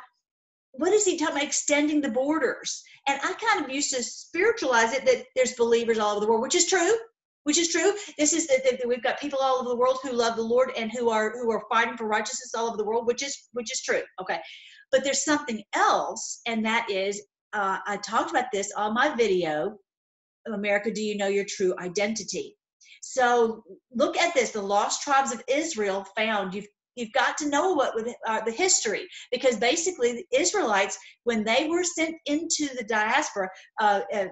[0.73, 2.83] what is he talking about extending the borders?
[3.09, 6.43] And I kind of used to spiritualize it that there's believers all over the world,
[6.43, 6.97] which is true
[7.45, 7.95] which is true.
[8.19, 10.91] This is that we've got people all over the world who love the Lord and
[10.93, 13.83] who are who are fighting for righteousness all over the world, which is which is
[13.83, 14.03] true.
[14.21, 14.39] Okay,
[14.93, 19.77] but there's something else, and that is uh, I talked about this on my video.
[20.47, 22.57] America, do you know your true identity?
[23.03, 23.63] So
[23.95, 26.55] look at this: the lost tribes of Israel found.
[26.55, 31.45] You've you've got to know what with uh, the history because basically the Israelites, when
[31.45, 33.49] they were sent into the diaspora,
[33.81, 34.27] uh, uh,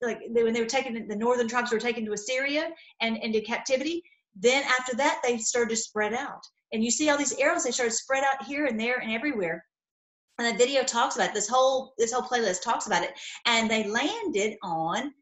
[0.00, 2.70] like they, when they were taken, the northern tribes were taken to Assyria
[3.00, 4.02] and into captivity.
[4.34, 6.42] Then after that, they started to spread out.
[6.72, 9.64] And you see all these arrows, they started spread out here and there and everywhere.
[10.38, 11.34] And the video talks about it.
[11.34, 13.12] this whole this whole playlist talks about it.
[13.46, 15.12] And they landed on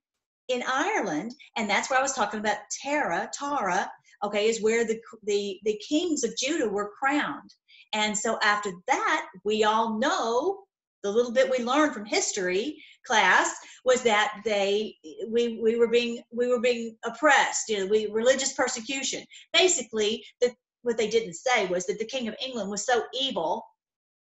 [0.48, 3.90] in Ireland, and that's where I was talking about Tara, Tara,
[4.24, 7.54] okay, is where the the the kings of Judah were crowned.
[7.92, 10.64] And so after that, we all know
[11.02, 13.54] the little bit we learned from history class
[13.84, 14.94] was that they
[15.28, 20.52] we we were being we were being oppressed you know we religious persecution basically the
[20.82, 23.64] what they didn't say was that the king of england was so evil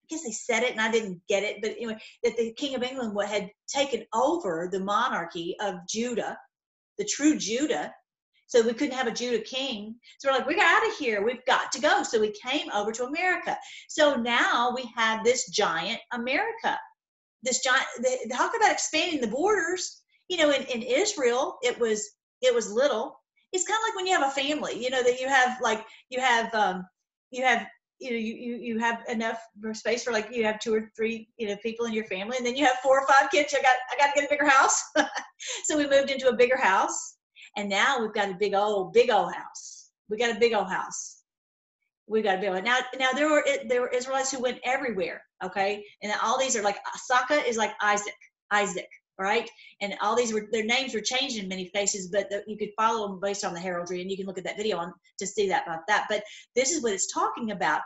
[0.04, 2.74] i guess they said it and i didn't get it but anyway that the king
[2.76, 6.38] of england had taken over the monarchy of judah
[6.98, 7.92] the true judah
[8.52, 9.94] so we couldn't have a Judah king.
[10.18, 11.24] So we're like, we got out of here.
[11.24, 12.02] We've got to go.
[12.02, 13.56] So we came over to America.
[13.88, 16.78] So now we have this giant America.
[17.42, 20.02] This giant, they talk about expanding the borders.
[20.28, 22.06] You know, in, in Israel, it was
[22.42, 23.18] it was little.
[23.54, 25.82] It's kind of like when you have a family, you know, that you have like
[26.10, 26.84] you have um
[27.30, 27.66] you have
[28.00, 29.40] you know you, you you have enough
[29.72, 32.44] space for like you have two or three you know people in your family and
[32.44, 34.48] then you have four or five kids i got i got to get a bigger
[34.48, 34.82] house
[35.64, 37.16] so we moved into a bigger house
[37.56, 39.90] and now we've got a big old, big old house.
[40.08, 41.22] We got a big old house.
[42.06, 42.78] We got a big old now.
[42.98, 45.22] Now there were there were Israelites who went everywhere.
[45.44, 48.16] Okay, and all these are like Saka is like Isaac,
[48.50, 48.88] Isaac,
[49.18, 49.48] right?
[49.80, 52.70] And all these were their names were changed in many places, but the, you could
[52.76, 55.26] follow them based on the heraldry, and you can look at that video on to
[55.26, 56.06] see that about that.
[56.08, 57.80] But this is what it's talking about.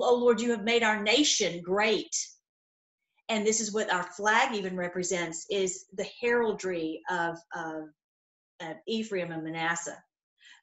[0.00, 2.14] Oh Lord, you have made our nation great
[3.30, 7.84] and this is what our flag even represents is the heraldry of, of
[8.60, 10.02] of Ephraim and Manasseh.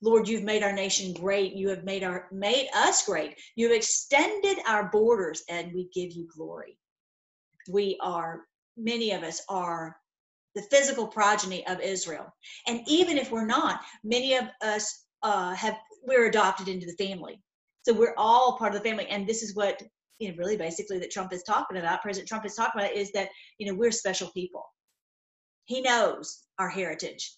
[0.01, 1.53] Lord, you've made our nation great.
[1.53, 3.35] You have made our made us great.
[3.55, 6.77] You have extended our borders, and we give you glory.
[7.69, 8.41] We are
[8.75, 9.97] many of us are
[10.55, 12.31] the physical progeny of Israel,
[12.67, 17.41] and even if we're not, many of us uh, have we're adopted into the family.
[17.83, 19.81] So we're all part of the family, and this is what
[20.19, 22.01] you know, really basically that Trump is talking about.
[22.01, 24.63] President Trump is talking about is that you know we're special people.
[25.65, 27.35] He knows our heritage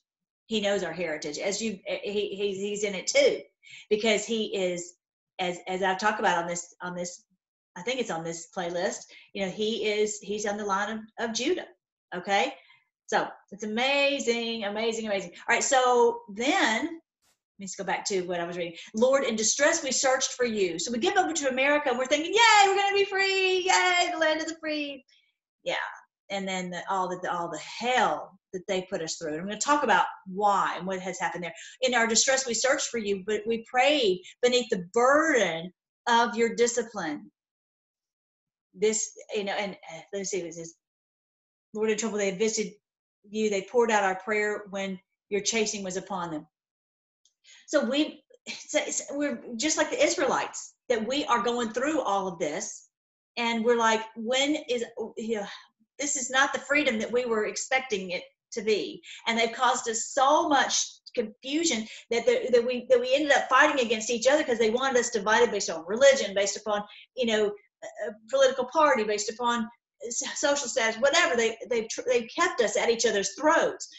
[0.49, 3.39] he knows our heritage as you eh, he, he's in it too
[3.89, 4.95] because he is
[5.39, 7.23] as as i've talked about on this on this
[7.77, 11.29] i think it's on this playlist you know he is he's on the line of,
[11.29, 11.67] of judah
[12.13, 12.53] okay
[13.05, 16.99] so it's amazing amazing amazing all right so then
[17.59, 18.77] let's go back to what I was reading.
[18.95, 20.79] Lord, in distress we searched for you.
[20.79, 23.65] So we give over to America and we're thinking, yay, we're going to be free.
[23.65, 25.03] Yay, the land of the free.
[25.65, 25.75] Yeah.
[26.29, 29.33] And then the, all the all the hell that they put us through.
[29.33, 31.53] And I'm going to talk about why and what has happened there.
[31.81, 35.71] In our distress, we searched for you, but we prayed beneath the burden
[36.07, 37.29] of your discipline.
[38.73, 40.75] this, you know, and uh, let's see, it says,
[41.73, 42.73] Lord in trouble, they visited
[43.29, 46.47] you, they poured out our prayer when your chasing was upon them.
[47.67, 48.23] So we,
[49.11, 52.87] we're just like the Israelites, that we are going through all of this.
[53.37, 54.83] And we're like, when is,
[55.17, 55.45] you know,
[55.99, 59.01] this is not the freedom that we were expecting it to be.
[59.27, 60.85] And they've caused us so much
[61.15, 64.69] confusion that, the, that we that we ended up fighting against each other because they
[64.69, 66.83] wanted us divided based on religion, based upon
[67.15, 67.51] you know
[68.29, 69.67] political party, based upon
[70.11, 71.35] social status, whatever.
[71.35, 73.89] They they've they've kept us at each other's throats.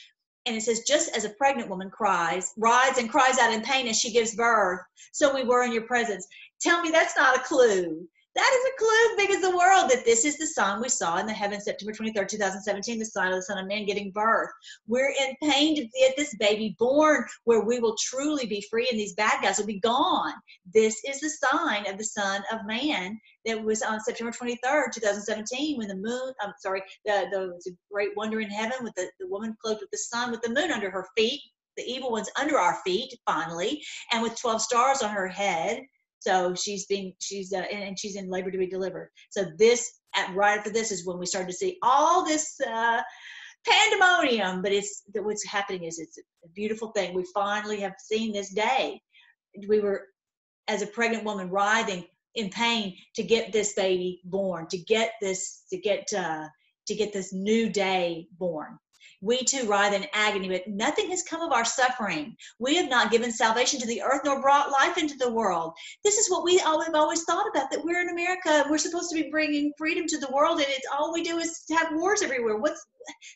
[0.47, 3.87] And it says, just as a pregnant woman cries, rides and cries out in pain
[3.87, 4.81] as she gives birth,
[5.13, 6.27] so we were in your presence.
[6.63, 10.05] Tell me that's not a clue that is a clue big as the world that
[10.05, 13.37] this is the sign we saw in the heavens September 23rd, 2017, the sign of
[13.37, 14.51] the Son of Man getting birth.
[14.87, 18.99] We're in pain to get this baby born where we will truly be free and
[18.99, 20.33] these bad guys will be gone.
[20.73, 25.77] This is the sign of the Son of Man that was on September 23rd, 2017,
[25.77, 29.57] when the moon, I'm sorry, the, the, great wonder in heaven with the, the woman
[29.61, 31.41] clothed with the sun, with the moon under her feet,
[31.77, 35.81] the evil ones under our feet, finally, and with 12 stars on her head
[36.21, 39.11] so she's being, she's, uh, and, she's in labor to be delivered.
[39.31, 43.01] So this, at, right after this is when we started to see all this uh,
[43.67, 44.61] pandemonium.
[44.63, 47.15] But it's what's happening is it's a beautiful thing.
[47.15, 49.01] We finally have seen this day.
[49.67, 50.07] We were,
[50.69, 52.05] as a pregnant woman, writhing
[52.35, 56.47] in pain to get this baby born, to get this, to get, uh,
[56.87, 58.79] to get this new day born.
[59.23, 62.35] We too writhe in agony, but nothing has come of our suffering.
[62.59, 65.75] We have not given salvation to the earth nor brought life into the world.
[66.05, 68.65] This is what we all have always thought about that we're in America.
[68.71, 71.65] We're supposed to be bringing freedom to the world, and it's all we do is
[71.71, 72.57] have wars everywhere.
[72.57, 72.85] What's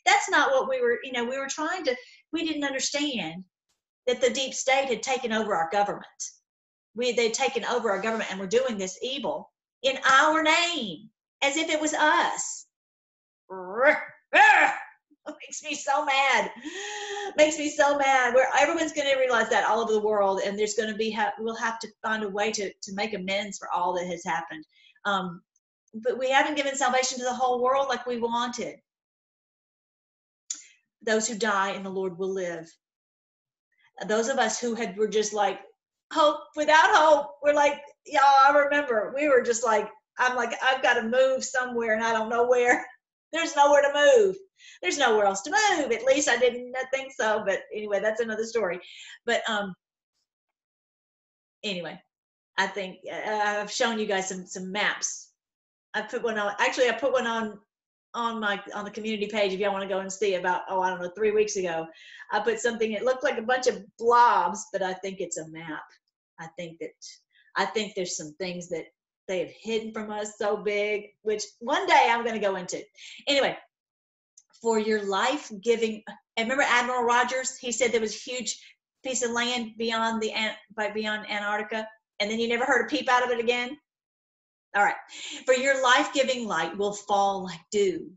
[0.07, 1.97] that's not what we were, you know, we were trying to,
[2.33, 3.45] we didn't understand
[4.07, 6.05] that the deep state had taken over our government.
[6.95, 9.51] We they'd taken over our government and we're doing this evil
[9.83, 11.11] in our name
[11.43, 12.67] as if it was us.
[15.41, 16.51] makes me so mad.
[17.37, 18.35] Makes me so mad.
[18.35, 21.11] Where everyone's going to realize that all over the world and there's going to be
[21.11, 24.25] ha- we'll have to find a way to to make amends for all that has
[24.25, 24.65] happened.
[25.05, 25.43] Um,
[25.95, 28.77] but we haven't given salvation to the whole world like we wanted.
[31.03, 32.67] Those who die in the lord will live.
[34.09, 35.61] Those of us who had were just like
[36.13, 40.83] hope without hope we're like y'all i remember we were just like i'm like i've
[40.83, 42.85] got to move somewhere and i don't know where.
[43.33, 44.37] There's nowhere to move
[44.83, 45.93] there's nowhere else to move.
[45.93, 47.43] At least I didn't think so.
[47.47, 48.81] But anyway, that's another story.
[49.27, 49.75] But um,
[51.63, 52.01] anyway,
[52.57, 55.31] I think uh, I've shown you guys some some maps.
[55.95, 56.53] I put one on.
[56.59, 57.59] Actually, I put one on
[58.15, 60.81] on my on the community page if y'all want to go and see about oh
[60.81, 61.87] I don't know three weeks ago.
[62.31, 62.93] I put something.
[62.93, 65.85] It looked like a bunch of blobs, but I think it's a map.
[66.39, 66.91] I think that
[67.57, 68.87] I think there's some things that
[69.27, 72.83] they have hidden from us so big, which one day I'm going to go into.
[73.27, 73.57] Anyway,
[74.65, 76.03] for your life giving.
[76.39, 77.59] And remember Admiral Rogers?
[77.59, 78.59] He said there was a huge
[79.05, 80.33] piece of land beyond the
[80.75, 81.87] by beyond Antarctica,
[82.19, 83.77] and then you never heard a peep out of it again.
[84.75, 84.97] All right,
[85.45, 88.11] for your life-giving light will fall like dew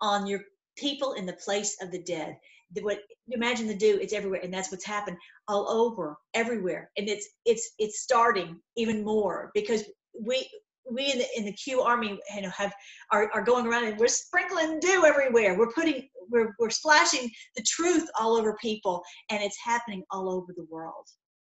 [0.00, 0.40] on your
[0.76, 2.36] people in the place of the dead.
[2.74, 2.98] The, what
[3.28, 4.00] imagine the dew?
[4.02, 9.04] It's everywhere, and that's what's happened all over, everywhere, and it's it's it's starting even
[9.04, 9.84] more because
[10.20, 10.50] we
[10.94, 12.72] we in the, in the Q Army, you know, have
[13.10, 15.56] are, are going around and we're sprinkling dew everywhere.
[15.58, 20.52] We're putting we're we're splashing the truth all over people, and it's happening all over
[20.56, 21.06] the world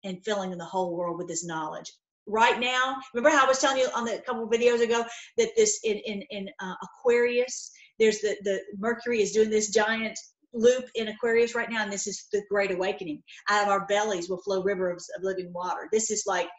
[0.03, 1.91] and filling the whole world with this knowledge.
[2.27, 5.05] Right now, remember how I was telling you on the couple videos ago
[5.37, 10.17] that this in in in uh, Aquarius, there's the the Mercury is doing this giant
[10.53, 13.21] loop in Aquarius right now, and this is the Great Awakening.
[13.49, 15.87] Out of our bellies will flow rivers of living water.
[15.91, 16.49] This is like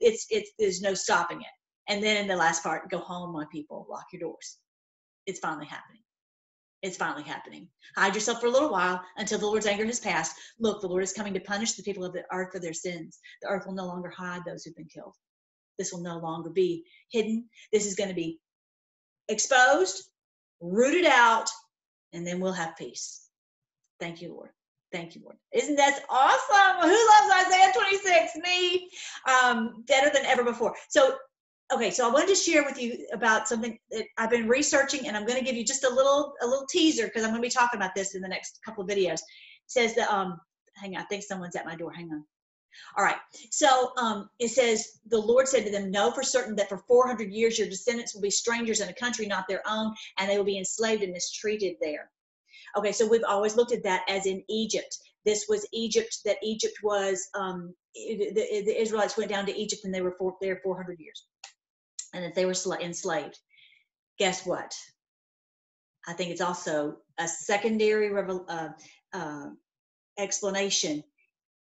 [0.00, 1.55] it's it's there's no stopping it
[1.88, 4.58] and then in the last part, go home, my people, lock your doors.
[5.26, 6.02] It's finally happening.
[6.82, 7.68] It's finally happening.
[7.96, 10.36] Hide yourself for a little while until the Lord's anger has passed.
[10.60, 13.18] Look, the Lord is coming to punish the people of the earth for their sins.
[13.42, 15.14] The earth will no longer hide those who've been killed.
[15.78, 17.48] This will no longer be hidden.
[17.72, 18.40] This is going to be
[19.28, 20.10] exposed,
[20.60, 21.48] rooted out,
[22.12, 23.28] and then we'll have peace.
[24.00, 24.50] Thank you, Lord.
[24.92, 25.36] Thank you, Lord.
[25.52, 26.88] Isn't that awesome?
[26.88, 28.36] Who loves Isaiah 26?
[28.36, 28.88] Me.
[29.28, 30.74] Um, better than ever before.
[30.88, 31.16] So
[31.72, 35.16] okay so i wanted to share with you about something that i've been researching and
[35.16, 37.46] i'm going to give you just a little a little teaser because i'm going to
[37.46, 39.14] be talking about this in the next couple of videos.
[39.14, 39.22] It
[39.66, 40.40] says that um
[40.76, 42.24] hang on i think someone's at my door hang on.
[42.96, 43.16] All right
[43.50, 47.32] so um it says the lord said to them know for certain that for 400
[47.32, 50.44] years your descendants will be strangers in a country not their own and they will
[50.44, 52.10] be enslaved and mistreated there.
[52.76, 54.98] Okay so we've always looked at that as in egypt.
[55.24, 59.92] This was egypt that egypt was um the, the israelites went down to egypt and
[59.92, 61.24] they were for, there 400 years
[62.16, 63.38] and that they were enslaved.
[64.18, 64.74] guess what?
[66.08, 68.10] I think it's also a secondary
[68.48, 68.68] uh,
[69.12, 69.50] uh,
[70.18, 71.04] explanation,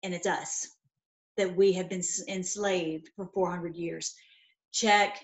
[0.03, 0.67] and it's us
[1.37, 4.15] that we have been enslaved for 400 years.
[4.71, 5.17] Check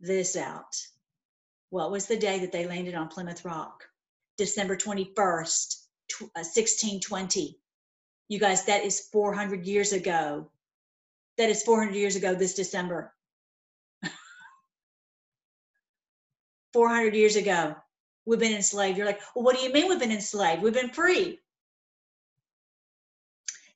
[0.00, 0.74] this out.
[1.68, 3.84] What was the day that they landed on Plymouth Rock?
[4.36, 5.76] December 21st,
[6.34, 7.42] 1620.
[7.42, 7.58] Uh,
[8.28, 10.50] you guys, that is 400 years ago.
[11.36, 13.12] That is 400 years ago this December.
[16.72, 17.74] 400 years ago,
[18.26, 18.96] we've been enslaved.
[18.96, 20.62] You're like, well, what do you mean we've been enslaved?
[20.62, 21.38] We've been free.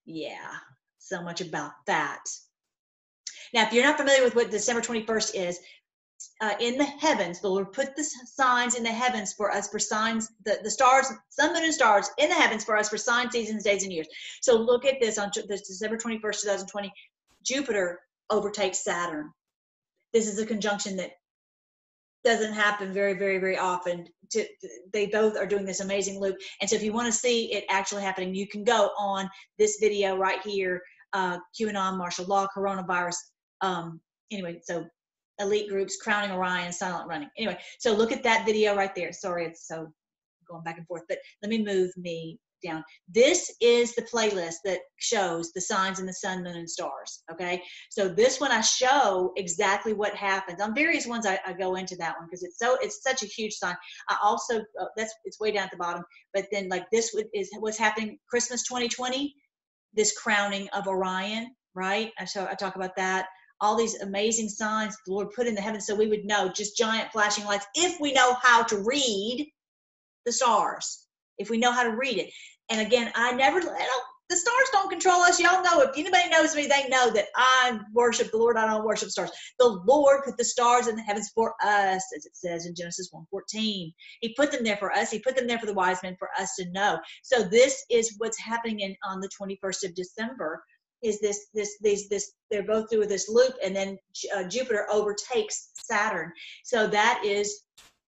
[0.05, 0.51] Yeah,
[0.99, 2.25] so much about that.
[3.53, 5.61] Now, if you're not familiar with what December 21st is,
[6.41, 9.79] uh, in the heavens, the Lord put the signs in the heavens for us for
[9.79, 13.33] signs, the, the stars, sun, moon, and stars in the heavens for us for signs,
[13.33, 14.09] seasons, days, and years.
[14.41, 16.93] So look at this on this December 21st, 2020,
[17.45, 19.31] Jupiter overtakes Saturn.
[20.13, 21.13] This is a conjunction that
[22.25, 24.07] doesn't happen very, very, very often.
[24.31, 24.47] To,
[24.93, 26.37] they both are doing this amazing loop.
[26.61, 29.79] And so if you want to see it actually happening, you can go on this
[29.81, 33.17] video right here, uh, QAnon, martial law, coronavirus.
[33.61, 34.01] Um,
[34.31, 34.85] anyway, so
[35.39, 37.31] elite groups, crowning Orion, silent running.
[37.37, 39.13] Anyway, so look at that video right there.
[39.13, 39.93] Sorry, it's so
[40.49, 42.83] going back and forth, but let me move me down.
[43.09, 47.23] This is the playlist that shows the signs in the sun, moon, and stars.
[47.33, 51.27] Okay, so this one I show exactly what happens on various ones.
[51.27, 53.77] I, I go into that one because it's so it's such a huge sign.
[54.09, 56.03] I also uh, that's it's way down at the bottom,
[56.33, 59.35] but then like this is what's happening Christmas 2020,
[59.93, 62.11] this crowning of Orion, right?
[62.19, 63.27] I So I talk about that
[63.61, 66.77] all these amazing signs the Lord put in the heavens so we would know just
[66.77, 69.49] giant flashing lights if we know how to read
[70.27, 71.07] the stars,
[71.39, 72.31] if we know how to read it.
[72.75, 75.39] And again, I never, I the stars don't control us.
[75.39, 78.57] Y'all know if anybody knows me, they know that I worship the Lord.
[78.57, 79.31] I don't worship stars.
[79.61, 83.11] The Lord put the stars in the heavens for us, as it says in Genesis
[83.13, 83.93] 1:14.
[84.21, 85.13] He put them there for us.
[85.13, 86.99] He put them there for the wise men for us to know.
[87.23, 90.65] So this is what's happening in on the 21st of December
[91.01, 93.99] is this this these this they're both through this loop and then
[94.35, 96.33] uh, jupiter overtakes saturn
[96.65, 97.65] so that is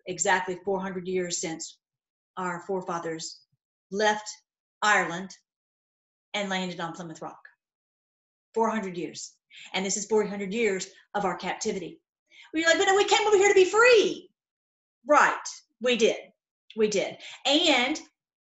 [0.06, 1.78] exactly 400 years since
[2.38, 3.40] our forefathers
[3.90, 4.26] left
[4.86, 5.30] ireland
[6.36, 7.40] and landed on plymouth rock.
[8.54, 9.32] 400 years.
[9.74, 12.00] And this is 400 years of our captivity.
[12.54, 14.28] We're like but no, we came over here to be free.
[15.06, 15.48] Right.
[15.80, 16.16] We did.
[16.76, 17.16] We did.
[17.46, 17.98] And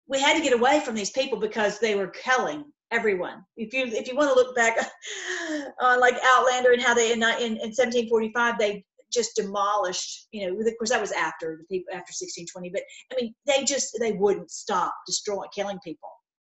[0.09, 3.45] we had to get away from these people because they were killing everyone.
[3.57, 4.76] If you if you want to look back
[5.80, 10.59] on like Outlander and how they in, in, in 1745 they just demolished, you know,
[10.59, 14.12] of course that was after the people after 1620, but I mean they just they
[14.12, 16.11] wouldn't stop destroying killing people.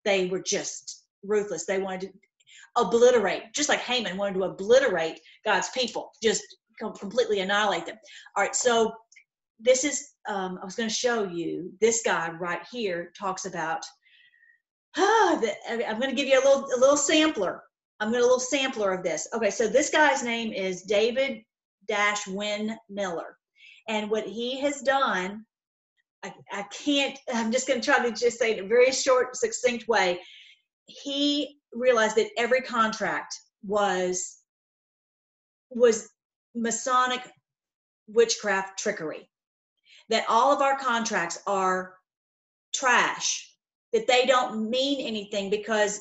[0.09, 1.67] They were just ruthless.
[1.67, 2.13] They wanted to
[2.77, 6.43] obliterate, just like Haman wanted to obliterate God's people, just
[6.79, 7.99] completely annihilate them.
[8.35, 8.91] All right, so
[9.61, 13.85] this is um, I was going to show you this guy right here talks about
[14.97, 17.63] ah, I'm going to give you a little a little sampler.
[18.01, 19.29] I'm going to a little sampler of this.
[19.35, 21.43] Okay, so this guy's name is David
[21.87, 23.37] Dash Wynn Miller,
[23.89, 25.45] and what he has done,
[26.25, 27.19] I, I can't.
[27.33, 30.21] I'm just going to try to just say in a very short, succinct way.
[30.87, 34.39] He realized that every contract was
[35.71, 36.09] was
[36.55, 37.21] Masonic
[38.09, 39.29] witchcraft trickery.
[40.09, 41.95] That all of our contracts are
[42.75, 43.49] trash
[43.93, 46.01] that they don't mean anything because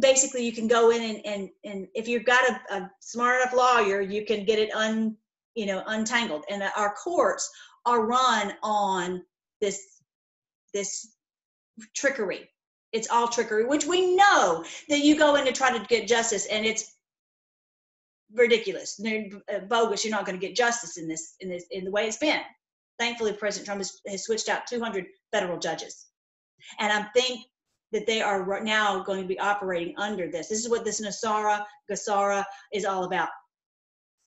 [0.00, 3.52] basically you can go in and and, and if you've got a, a smart enough
[3.52, 5.16] lawyer you can get it un
[5.54, 7.50] you know untangled and our courts
[7.86, 9.22] are run on
[9.60, 10.02] this
[10.74, 11.14] this
[11.94, 12.48] trickery.
[12.92, 16.46] It's all trickery which we know that you go in to try to get justice
[16.46, 16.94] and it's
[18.34, 19.00] ridiculous.
[19.68, 20.04] Bogus.
[20.04, 22.40] You're not going to get justice in this in this in the way it's been.
[22.98, 26.06] Thankfully president trump has, has switched out 200 federal judges.
[26.78, 27.40] And I think
[27.92, 30.48] that they are now going to be operating under this.
[30.48, 33.28] This is what this NESARA, GESARA is all about,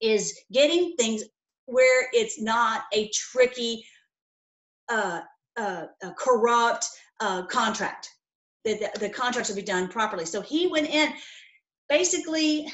[0.01, 1.23] is getting things
[1.65, 3.85] where it's not a tricky,
[4.89, 5.21] uh,
[5.57, 5.85] uh,
[6.17, 6.87] corrupt
[7.19, 8.09] uh, contract.
[8.63, 10.25] The, the, the contracts will be done properly.
[10.25, 11.13] So he went in,
[11.89, 12.67] basically,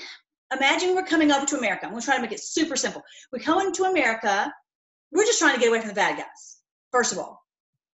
[0.53, 1.85] imagine we're coming over to America.
[1.85, 3.01] I'm going to try to make it super simple.
[3.31, 4.51] We come into America,
[5.11, 6.57] we're just trying to get away from the bad guys,
[6.91, 7.41] first of all.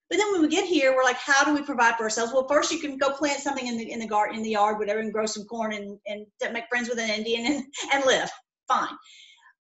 [0.09, 2.32] But then when we get here, we're like, how do we provide for ourselves?
[2.32, 4.78] Well, first you can go plant something in the in the garden, in the yard,
[4.78, 8.30] whatever, and grow some corn and and make friends with an Indian and and live.
[8.68, 8.97] Fine.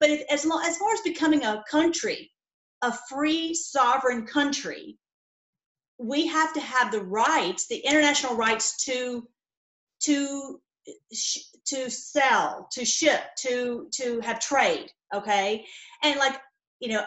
[0.06, 2.32] But if, as long as far as becoming a country,
[2.84, 5.00] a free sovereign country,
[5.98, 9.28] we have to have the rights, the international rights to
[10.02, 10.62] to
[11.66, 14.92] to sell, to ship, to to have trade.
[15.12, 15.66] Okay,
[16.04, 16.40] and like
[16.80, 17.04] you know,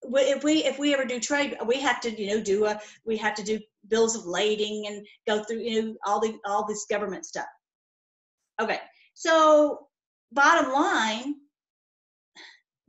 [0.00, 3.18] if we if we ever do trade, we have to you know do a we
[3.18, 6.86] have to do bills of lading and go through you know all the all this
[6.86, 7.48] government stuff.
[8.58, 8.80] Okay,
[9.12, 9.88] so
[10.32, 11.34] bottom line,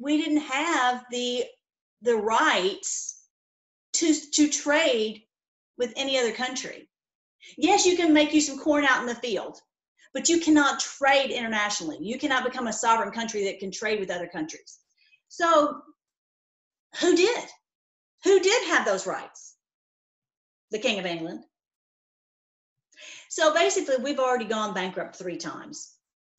[0.02, 1.46] we didn't have the
[2.02, 3.24] the rights
[3.94, 5.24] to to trade
[5.78, 6.90] with any other country.
[7.58, 9.60] Yes, you can make you some corn out in the field,
[10.14, 11.98] but you cannot trade internationally.
[12.02, 14.80] You cannot become a sovereign country that can trade with other countries.
[15.28, 15.82] So,
[17.00, 17.46] who did?
[18.24, 19.56] Who did have those rights?
[20.72, 21.44] The King of England.
[23.30, 25.96] So basically, we've already gone bankrupt three times.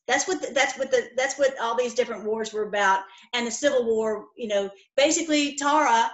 [0.07, 3.01] That's what the, that's what the that's what all these different wars were about.
[3.33, 6.11] And the Civil War, you know, basically Tara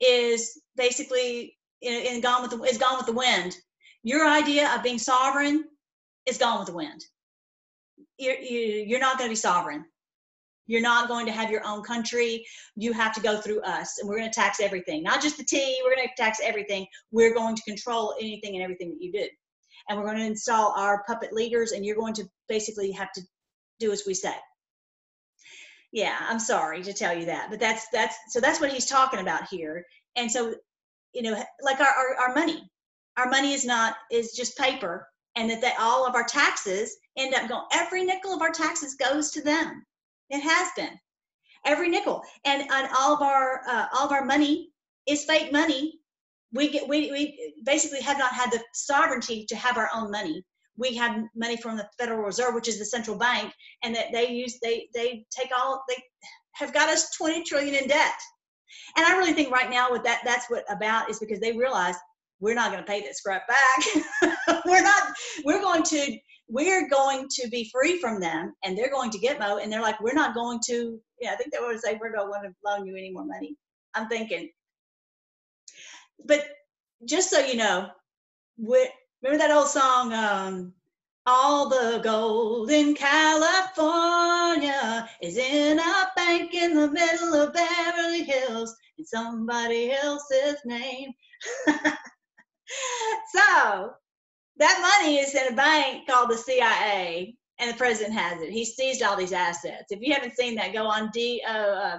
[0.00, 3.56] is basically in, in gone with the is gone with the wind.
[4.02, 5.64] Your idea of being sovereign
[6.26, 7.04] is gone with the wind.
[8.18, 9.84] You're, you're not going to be sovereign.
[10.66, 12.46] You're not going to have your own country.
[12.76, 15.44] You have to go through us, and we're going to tax everything, not just the
[15.44, 15.80] tea.
[15.84, 16.86] We're going to tax everything.
[17.10, 19.26] We're going to control anything and everything that you do,
[19.88, 23.22] and we're going to install our puppet leaders, and you're going to basically have to
[23.78, 24.34] do as we say.
[25.92, 29.20] Yeah, I'm sorry to tell you that, but that's that's so that's what he's talking
[29.20, 29.84] about here.
[30.16, 30.54] And so,
[31.12, 32.70] you know, like our, our, our money,
[33.16, 37.34] our money is not is just paper and that they, all of our taxes end
[37.34, 39.84] up going every nickel of our taxes goes to them
[40.30, 40.98] it has been
[41.64, 44.70] every nickel and, on all of our uh, all of our money
[45.06, 45.99] is fake money
[46.52, 50.44] we get we, we basically have not had the sovereignty to have our own money
[50.76, 54.28] we have money from the federal reserve which is the central bank and that they
[54.30, 56.02] use they they take all they
[56.52, 58.20] have got us 20 trillion in debt
[58.96, 61.96] and i really think right now what that that's what about is because they realize
[62.40, 64.34] we're not going to pay this crap back.
[64.64, 65.02] we're not,
[65.44, 69.38] we're going to, we're going to be free from them and they're going to get
[69.38, 72.08] Mo and they're like, we're not going to, yeah, I think they would say, we
[72.10, 73.56] don't want to loan you any more money.
[73.94, 74.50] I'm thinking,
[76.26, 76.44] but
[77.04, 77.88] just so you know,
[78.58, 80.72] remember that old song, um,
[81.26, 88.74] all the gold in California is in a bank in the middle of Beverly Hills
[88.98, 91.12] in somebody else's name.
[91.66, 91.74] so
[94.56, 98.50] that money is in a bank called the CIA, and the president has it.
[98.50, 99.90] He seized all these assets.
[99.90, 101.98] If you haven't seen that, go on D uh,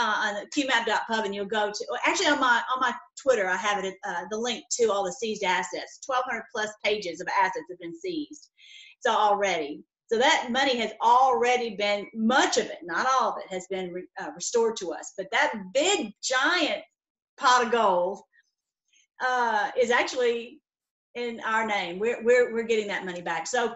[0.00, 1.86] uh, on qmap.pub and you'll go to.
[2.06, 5.12] Actually, on my on my Twitter, I have it uh, the link to all the
[5.12, 6.00] seized assets.
[6.06, 8.48] 1,200 plus pages of assets have been seized.
[9.00, 9.84] So already.
[10.10, 13.92] So that money has already been, much of it, not all of it, has been
[13.92, 15.12] re, uh, restored to us.
[15.16, 16.82] But that big, giant
[17.38, 18.20] pot of gold
[19.24, 20.60] uh, is actually
[21.14, 22.00] in our name.
[22.00, 23.46] We're, we're, we're getting that money back.
[23.46, 23.72] So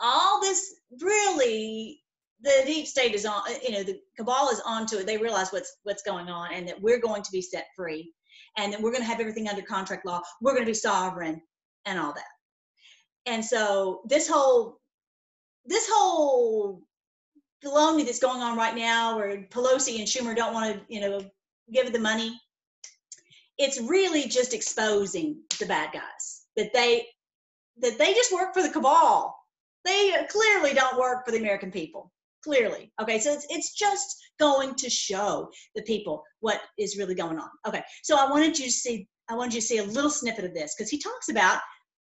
[0.00, 2.01] all this really,
[2.42, 5.06] the deep state is on, you know, the cabal is onto it.
[5.06, 8.12] They realize what's, what's going on and that we're going to be set free
[8.56, 10.20] and that we're going to have everything under contract law.
[10.40, 11.40] We're going to be sovereign
[11.86, 12.24] and all that.
[13.26, 14.80] And so this whole,
[15.64, 16.82] this whole
[17.64, 21.20] baloney that's going on right now where Pelosi and Schumer don't want to, you know,
[21.72, 22.36] give the money
[23.58, 27.06] it's really just exposing the bad guys that they
[27.78, 29.36] that they just work for the cabal
[29.84, 32.10] they clearly don't work for the american people
[32.42, 32.92] clearly.
[33.00, 37.48] Okay so it's, it's just going to show the people what is really going on.
[37.66, 40.44] Okay so i wanted you to see i wanted you to see a little snippet
[40.44, 41.60] of this because he talks about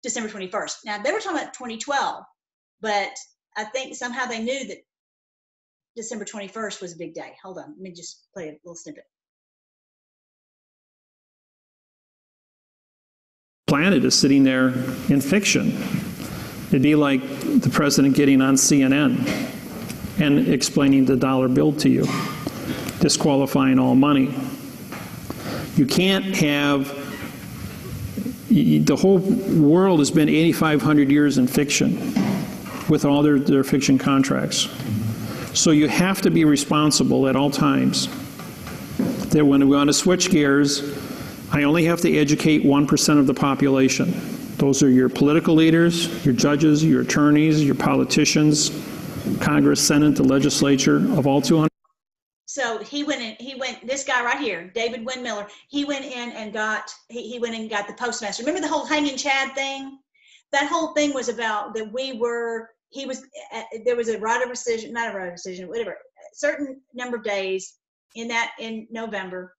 [0.02, 2.22] december 21st now they were talking about 2012
[2.80, 3.10] but
[3.56, 4.78] i think somehow they knew that
[5.96, 7.32] december 21st was a big day.
[7.42, 9.04] Hold on let me just play a little snippet.
[13.66, 14.68] Planet is sitting there
[15.08, 15.76] in fiction.
[16.68, 19.52] It'd be like the president getting on CNN
[20.18, 22.06] and explaining the dollar bill to you,
[23.00, 24.34] disqualifying all money.
[25.76, 27.04] You can't have
[28.54, 31.96] the whole world has been 8,500 years in fiction
[32.88, 34.68] with all their, their fiction contracts.
[35.54, 38.08] So you have to be responsible at all times.
[39.30, 40.96] That when we want to switch gears,
[41.50, 44.14] I only have to educate 1% of the population.
[44.56, 48.70] Those are your political leaders, your judges, your attorneys, your politicians,
[49.40, 51.68] Congress, Senate, the legislature of all 200.
[52.46, 55.26] So he went in, he went, this guy right here, David Wynn
[55.68, 58.42] he went in and got, he, he went and got the postmaster.
[58.42, 59.98] Remember the whole hanging Chad thing?
[60.52, 64.42] That whole thing was about that we were, he was, uh, there was a right
[64.42, 67.74] of rescission, not a right of rescission, whatever, a certain number of days
[68.14, 69.54] in that, in November,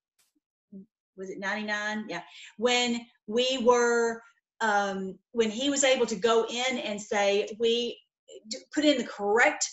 [1.18, 2.22] was it 99 yeah
[2.57, 4.22] when we were
[4.61, 7.97] um, when he was able to go in and say we
[8.74, 9.70] put in the correct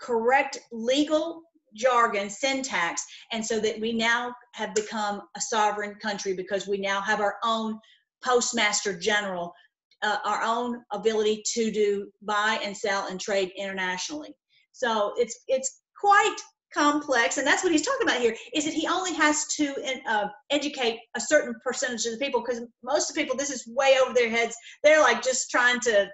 [0.00, 1.42] correct legal
[1.74, 7.00] jargon, syntax, and so that we now have become a sovereign country because we now
[7.00, 7.78] have our own
[8.24, 9.52] postmaster general,
[10.02, 14.34] uh, our own ability to do buy and sell and trade internationally.
[14.72, 16.36] So it's it's quite
[16.72, 19.74] complex and that's what he's talking about here is that he only has to
[20.08, 23.66] uh, educate a certain percentage of the people because most of the people this is
[23.66, 26.08] way over their heads they're like just trying to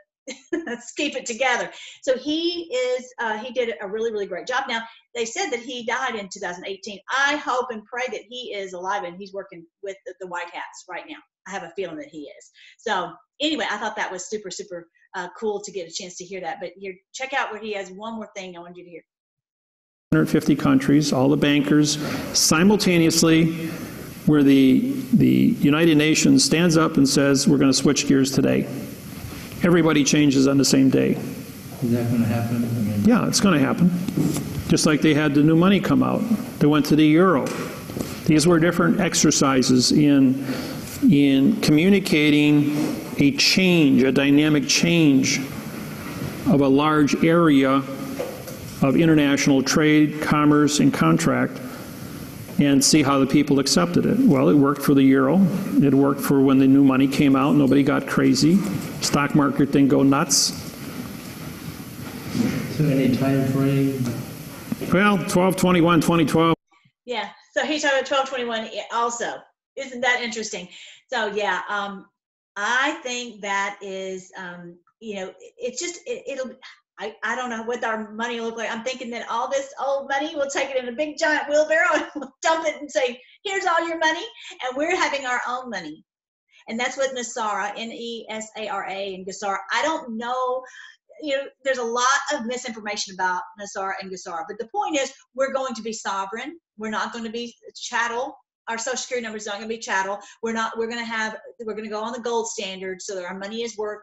[0.66, 1.70] let's keep it together.
[2.02, 4.64] So he is uh, he did a really really great job.
[4.68, 4.82] Now
[5.14, 9.02] they said that he died in 2018 i hope and pray that he is alive
[9.02, 11.16] and he's working with the, the white hats right now.
[11.48, 12.50] I have a feeling that he is.
[12.78, 16.24] So anyway i thought that was super super uh, cool to get a chance to
[16.24, 16.58] hear that.
[16.60, 17.90] But here check out where he has.
[17.90, 19.02] One more thing i want you to hear.
[20.12, 21.98] 150 countries, all the bankers,
[22.32, 23.66] simultaneously,
[24.26, 28.68] where the, the United Nations stands up and says, we're going to switch gears today.
[29.62, 31.12] Everybody changes on the same day.
[31.82, 32.56] Is that going to happen?
[32.56, 33.90] I mean, Yeah, it's going to happen.
[34.68, 36.20] Just like they had the new money come out.
[36.58, 37.46] They went to the euro.
[38.26, 40.44] These were different exercises in,
[41.10, 45.38] in communicating a change, a dynamic change
[46.48, 47.82] of a large area
[48.82, 51.58] of international trade, commerce, and contract
[52.58, 54.18] and see how the people accepted it.
[54.18, 55.38] Well, it worked for the euro.
[55.82, 57.54] It worked for when the new money came out.
[57.54, 58.56] Nobody got crazy.
[59.02, 60.62] Stock market didn't go nuts.
[62.76, 64.04] So any time frame?
[64.92, 66.54] Well, 12, 21, 2012.
[67.04, 67.30] Yeah.
[67.52, 69.42] So he's talked about 1221 also.
[69.76, 70.68] Isn't that interesting?
[71.08, 72.06] So yeah, um,
[72.56, 76.50] I think that is, um, you know, it's just, it, it'll,
[76.98, 78.70] I, I don't know what our money look like.
[78.70, 81.94] I'm thinking that all this old money, we'll take it in a big giant wheelbarrow
[81.94, 84.24] and we'll dump it and say, here's all your money.
[84.62, 86.04] And we're having our own money.
[86.68, 89.58] And that's what NESARA, N-E-S-A-R-A and GESARA.
[89.72, 90.62] I don't know,
[91.20, 94.44] you know, there's a lot of misinformation about NESARA and GESARA.
[94.48, 96.58] But the point is we're going to be sovereign.
[96.78, 98.36] We're not going to be chattel.
[98.68, 100.18] Our social security number is not going to be chattel.
[100.42, 103.14] We're not, we're going to have, we're going to go on the gold standard so
[103.14, 104.00] that our money is worth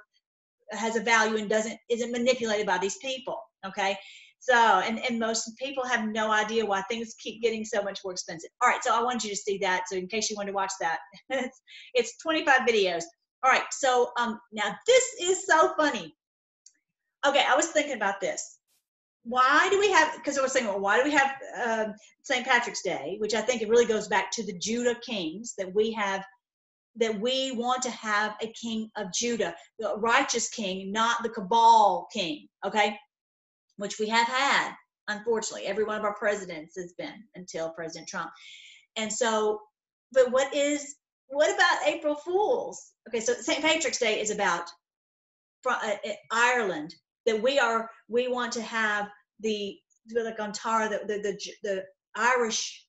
[0.72, 3.98] has a value and doesn't isn't manipulated by these people okay?
[4.40, 8.12] So and and most people have no idea why things keep getting so much more
[8.12, 8.50] expensive.
[8.62, 10.54] All right so i want you to see that so in case you want to
[10.54, 11.00] watch that
[11.30, 11.62] it's,
[11.94, 13.04] it's 25 videos.
[13.44, 16.14] All right so um now this is so funny.
[17.26, 18.60] Okay i was thinking about this.
[19.24, 21.32] Why do we have because i was saying well why do we have
[21.66, 21.94] um,
[22.24, 25.74] st patrick's day which i think it really goes back to the judah kings that
[25.74, 26.26] we have
[26.96, 32.08] that we want to have a king of Judah, the righteous king, not the cabal
[32.14, 32.98] king, okay?
[33.78, 34.74] Which we have had,
[35.08, 35.66] unfortunately.
[35.66, 38.30] Every one of our presidents has been until President Trump.
[38.96, 39.60] And so,
[40.12, 40.96] but what is,
[41.28, 42.92] what about April Fools?
[43.10, 43.62] Okay, so St.
[43.62, 44.70] Patrick's Day is about
[45.68, 46.94] uh, uh, Ireland,
[47.26, 49.08] that we are, we want to have
[49.40, 49.78] the,
[50.14, 51.84] like Antara, the, the, the, the
[52.16, 52.86] Irish,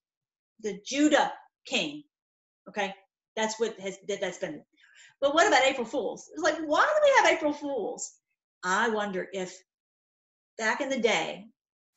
[0.60, 1.32] the Judah
[1.64, 2.02] king,
[2.68, 2.92] okay?
[3.36, 4.62] That's what has that, that's been.
[5.20, 6.28] But what about April Fools?
[6.32, 8.12] It's like, why do we have April Fools?
[8.64, 9.56] I wonder if
[10.58, 11.46] back in the day,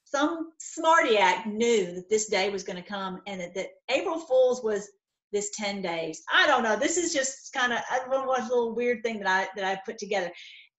[0.06, 4.20] some smarty act knew that this day was going to come and that, that April
[4.20, 4.90] Fools was
[5.34, 6.24] this 10 days.
[6.34, 6.78] I don't know.
[6.78, 10.32] This is just kind of a little weird thing that I that I put together.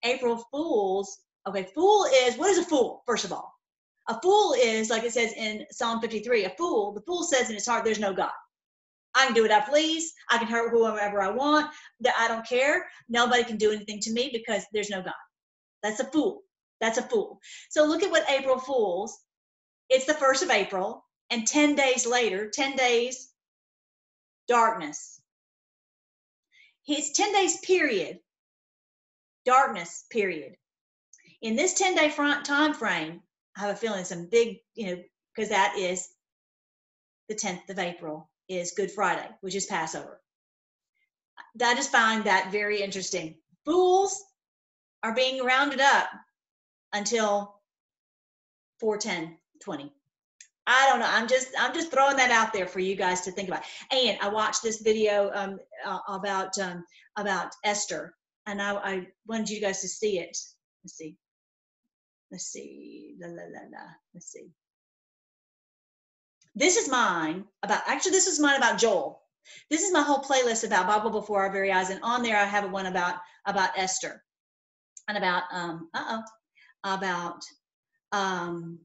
[0.05, 1.19] April Fools.
[1.47, 3.03] Okay, fool is what is a fool?
[3.07, 3.55] First of all,
[4.09, 6.45] a fool is like it says in Psalm 53.
[6.45, 8.31] A fool, the fool says in his heart, "There's no God."
[9.15, 10.13] I can do what I please.
[10.31, 11.71] I can hurt whoever I want.
[12.01, 12.87] That I don't care.
[13.09, 15.13] Nobody can do anything to me because there's no God.
[15.83, 16.43] That's a fool.
[16.81, 17.41] That's a fool.
[17.71, 19.19] So look at what April Fools.
[19.89, 23.33] It's the first of April, and 10 days later, 10 days,
[24.47, 25.21] darkness.
[26.87, 28.19] His 10 days period,
[29.45, 30.57] darkness period.
[31.41, 33.23] In this 10 day front time frame,
[33.57, 35.03] I have a feeling some big, you know,
[35.35, 36.09] because that is
[37.29, 40.21] the 10th of April is Good Friday, which is Passover.
[41.63, 43.37] I just find that very interesting.
[43.65, 44.25] Fools
[45.03, 46.09] are being rounded up
[46.93, 47.61] until
[48.81, 49.93] 410 20
[50.67, 51.09] i don't know.
[51.09, 53.65] I'm just i'm just throwing that out there for you guys to think about.
[53.91, 56.85] And i watched this video um, uh, about um,
[57.17, 58.15] about esther
[58.47, 60.37] and I, I wanted you guys to see it.
[60.83, 61.17] Let's see.
[62.31, 63.15] Let's see.
[63.21, 63.87] La, la, la, la.
[64.15, 64.49] let's see
[66.55, 69.23] this is mine about, actually, this is mine about Joel.
[69.71, 72.45] This is my whole playlist about Bible before our very eyes, and on there I
[72.45, 74.23] have one about about Esther,
[75.09, 76.21] and about um uh
[76.85, 77.43] oh, about
[78.13, 78.79] um.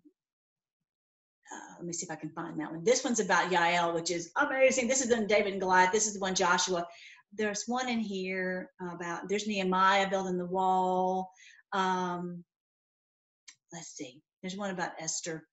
[1.52, 2.84] Uh, let me see if I can find that one.
[2.84, 4.88] This one's about Yael, which is amazing.
[4.88, 5.92] This is in David and Goliath.
[5.92, 6.88] This is the one Joshua.
[7.34, 11.30] There's one in here about there's Nehemiah building the wall.
[11.74, 12.44] Um,
[13.72, 14.22] let's see.
[14.42, 15.46] There's one about Esther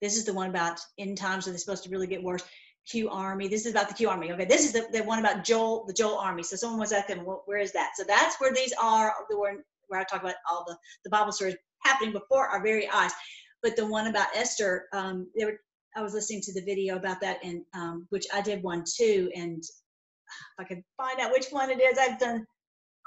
[0.00, 2.44] This is the one about end times when they're supposed to really get worse.
[2.88, 3.48] Q Army.
[3.48, 4.32] This is about the Q Army.
[4.32, 6.42] Okay, this is the, the one about Joel, the Joel Army.
[6.42, 7.90] So someone was asking, well, where is that?
[7.96, 9.12] So that's where these are.
[9.28, 12.88] The one where I talk about all the the Bible stories happening before our very
[12.88, 13.12] eyes.
[13.62, 15.58] But the one about Esther, um, they were.
[15.96, 19.30] I was listening to the video about that, and um, which I did one too.
[19.34, 22.46] And if I could find out which one it is, I've done.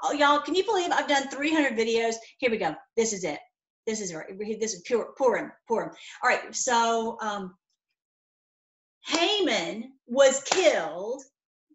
[0.04, 2.14] Oh, y'all, can you believe I've done 300 videos?
[2.38, 2.74] Here we go.
[2.96, 3.38] This is it.
[3.86, 4.26] This is right.
[4.60, 5.50] This is pure Purim.
[5.66, 5.90] Purim.
[6.22, 6.54] All right.
[6.54, 7.54] So um,
[9.06, 11.22] Haman was killed.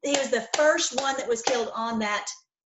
[0.04, 2.28] He was the first one that was killed on that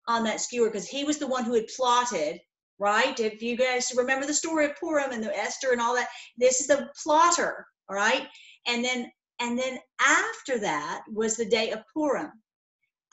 [0.09, 2.41] on that skewer because he was the one who had plotted.
[2.79, 3.19] Right.
[3.21, 6.09] If you guys remember the story of Purim and the Esther and all that,
[6.39, 7.67] this is the plotter.
[7.89, 8.27] All right.
[8.67, 9.11] And then
[9.41, 12.31] and then after that was the day of Purim.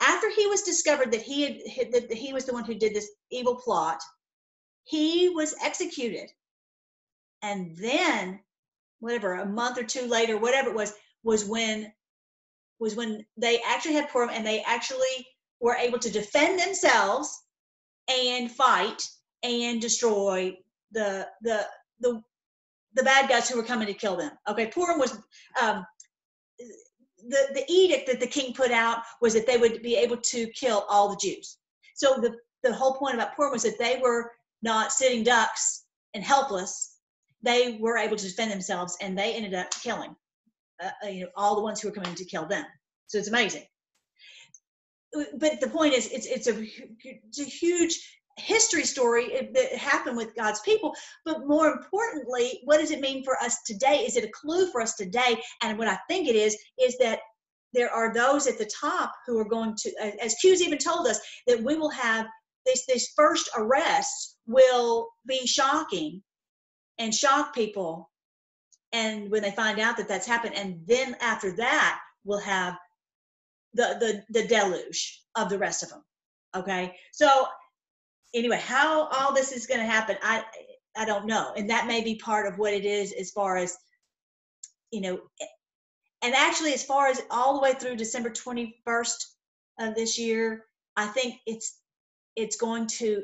[0.00, 3.10] After he was discovered that he had that he was the one who did this
[3.30, 4.00] evil plot,
[4.88, 6.30] he was executed.
[7.42, 8.40] And then,
[9.00, 11.92] whatever, a month or two later, whatever it was, was when
[12.80, 15.26] was when they actually had Purim and they actually
[15.60, 17.42] were able to defend themselves
[18.08, 19.02] and fight
[19.42, 20.56] and destroy
[20.92, 21.66] the the
[22.00, 22.22] the
[22.94, 24.32] the bad guys who were coming to kill them.
[24.48, 25.18] Okay, Purim was
[25.60, 25.84] um,
[27.28, 30.46] the the edict that the king put out was that they would be able to
[30.48, 31.58] kill all the Jews.
[31.94, 34.32] So the the whole point about Purim was that they were
[34.62, 35.84] not sitting ducks
[36.14, 36.96] and helpless.
[37.42, 40.14] They were able to defend themselves, and they ended up killing
[40.82, 42.64] uh, uh you know all the ones who were coming to kill them.
[43.06, 43.64] So it's amazing.
[45.38, 46.66] But the point is, it's it's a
[47.04, 47.98] it's a huge
[48.38, 50.94] history story that happened with God's people.
[51.24, 54.04] But more importantly, what does it mean for us today?
[54.06, 55.40] Is it a clue for us today?
[55.62, 57.20] And what I think it is is that
[57.74, 59.90] there are those at the top who are going to,
[60.22, 62.26] as Q's even told us, that we will have
[62.68, 66.22] this this first arrest will be shocking
[66.98, 68.10] and shock people.
[68.92, 72.76] And when they find out that that's happened and then after that we'll have
[73.74, 76.02] the the the deluge of the rest of them
[76.56, 76.94] okay?
[77.12, 77.46] So
[78.34, 80.44] anyway how all this is going to happen i
[80.96, 81.52] i don't know.
[81.56, 83.76] And that may be part of what it is as far as
[84.90, 85.18] you know
[86.22, 89.24] and actually as far as all the way through december 21st
[89.80, 90.64] of this year
[90.96, 91.77] i think it's
[92.38, 93.22] it's going to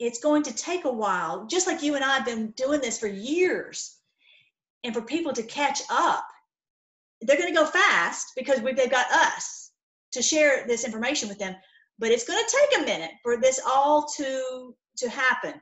[0.00, 2.98] it's going to take a while just like you and i have been doing this
[2.98, 3.98] for years
[4.84, 6.26] and for people to catch up.
[7.22, 9.70] They're going to go fast because we, they've got us
[10.12, 11.56] to share this information with them
[11.98, 15.54] but it's going to take a minute for this all to to happen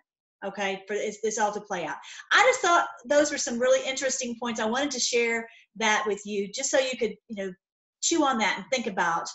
[0.45, 0.83] okay?
[0.89, 1.95] For this, this all to play out.
[2.33, 4.59] I just thought those were some really interesting points.
[4.59, 7.53] I wanted to share that with you just so you could you know
[8.03, 9.29] chew on that and think about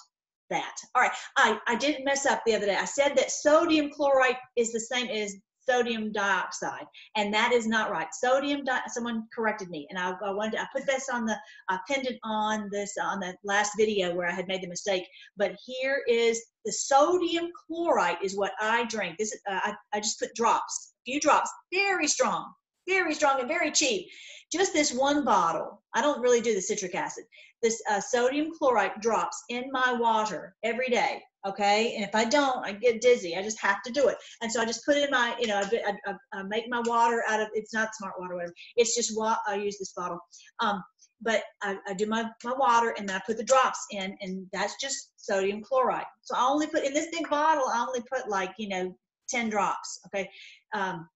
[0.49, 0.75] that.
[0.95, 2.75] All right, I, I didn't mess up the other day.
[2.75, 5.35] I said that sodium chloride is the same as
[5.69, 6.85] sodium dioxide,
[7.15, 8.07] and that is not right.
[8.13, 11.35] Sodium, di- someone corrected me, and I, I wanted to, I put this on the,
[11.69, 15.03] I pinned it on this, on the last video where I had made the mistake,
[15.35, 19.17] but here is the sodium chloride is what I drink.
[19.17, 22.53] This, uh, I, I just put drops, a few drops, very strong,
[22.87, 24.07] very strong and very cheap.
[24.51, 25.81] Just this one bottle.
[25.93, 27.25] I don't really do the citric acid
[27.61, 32.65] this uh, sodium chloride drops in my water every day okay and if i don't
[32.65, 35.05] i get dizzy i just have to do it and so i just put it
[35.05, 38.13] in my you know i, I, I make my water out of it's not smart
[38.19, 39.17] water whatever it's just
[39.47, 40.19] i use this bottle
[40.59, 40.83] um,
[41.19, 44.45] but I, I, do my, my water and then I put the drops in and
[44.53, 46.05] that's just sodium chloride.
[46.21, 48.95] So I only put in this big bottle, I only put like, you know,
[49.27, 49.99] 10 drops.
[50.05, 50.29] Okay.
[50.75, 51.09] Um,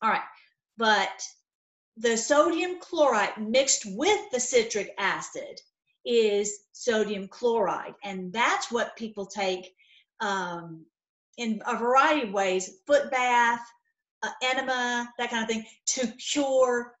[0.00, 0.22] all right.
[0.76, 1.22] But
[1.96, 5.60] the sodium chloride mixed with the citric acid
[6.04, 7.94] is sodium chloride.
[8.04, 9.74] And that's what people take
[10.20, 10.84] um,
[11.36, 13.60] in a variety of ways foot bath,
[14.22, 16.94] uh, enema, that kind of thing to cure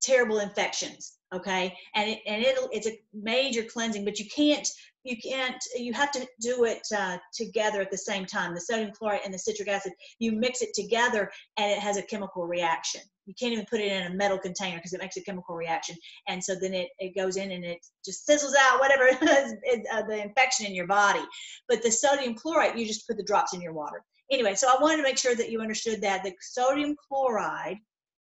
[0.00, 1.17] terrible infections.
[1.34, 1.76] Okay.
[1.94, 4.66] And it, and it'll, it's a major cleansing, but you can't
[5.04, 8.54] you can't you have to do it uh, together at the same time.
[8.54, 12.02] The sodium chloride and the citric acid you mix it together and it has a
[12.02, 13.02] chemical reaction.
[13.26, 15.96] You can't even put it in a metal container because it makes a chemical reaction.
[16.28, 20.22] And so then it, it goes in and it just sizzles out whatever uh, the
[20.22, 21.22] infection in your body.
[21.68, 24.02] But the sodium chloride you just put the drops in your water.
[24.30, 27.78] Anyway so i wanted to make sure that you understood that the sodium chloride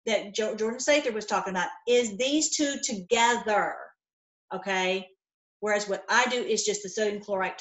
[0.06, 3.76] that jordan sather was talking about is these two together
[4.54, 5.06] okay
[5.62, 7.54] Whereas what I do is just the sodium chloride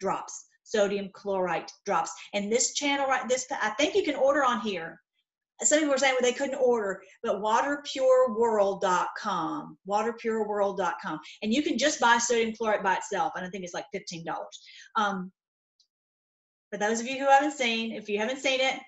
[0.00, 2.10] drops, sodium chloride drops.
[2.32, 4.98] And this channel right, this I think you can order on here.
[5.60, 11.98] Some people were saying well, they couldn't order, but waterpureworld.com, waterpureworld.com, and you can just
[11.98, 14.60] buy sodium chloride by itself, and I think it's like fifteen dollars.
[14.94, 15.32] Um,
[16.70, 18.78] for those of you who haven't seen, if you haven't seen it,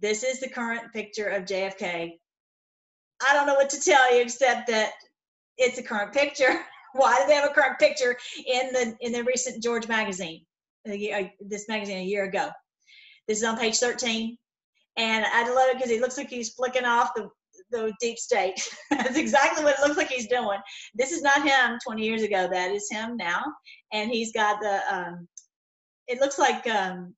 [0.00, 2.12] this is the current picture of JFK
[3.26, 4.92] I don't know what to tell you except that
[5.56, 6.60] it's a current picture.
[6.94, 8.16] Why do they have a current picture
[8.46, 10.44] in the in the recent George magazine?
[10.84, 12.48] This magazine a year ago.
[13.26, 14.38] This is on page 13,
[14.96, 17.28] and I love it because he looks like he's flicking off the
[17.70, 18.58] the deep state.
[18.90, 20.58] That's exactly what it looks like he's doing.
[20.94, 22.48] This is not him 20 years ago.
[22.50, 23.44] That is him now,
[23.92, 24.80] and he's got the.
[24.90, 25.28] Um,
[26.06, 27.14] it looks like um,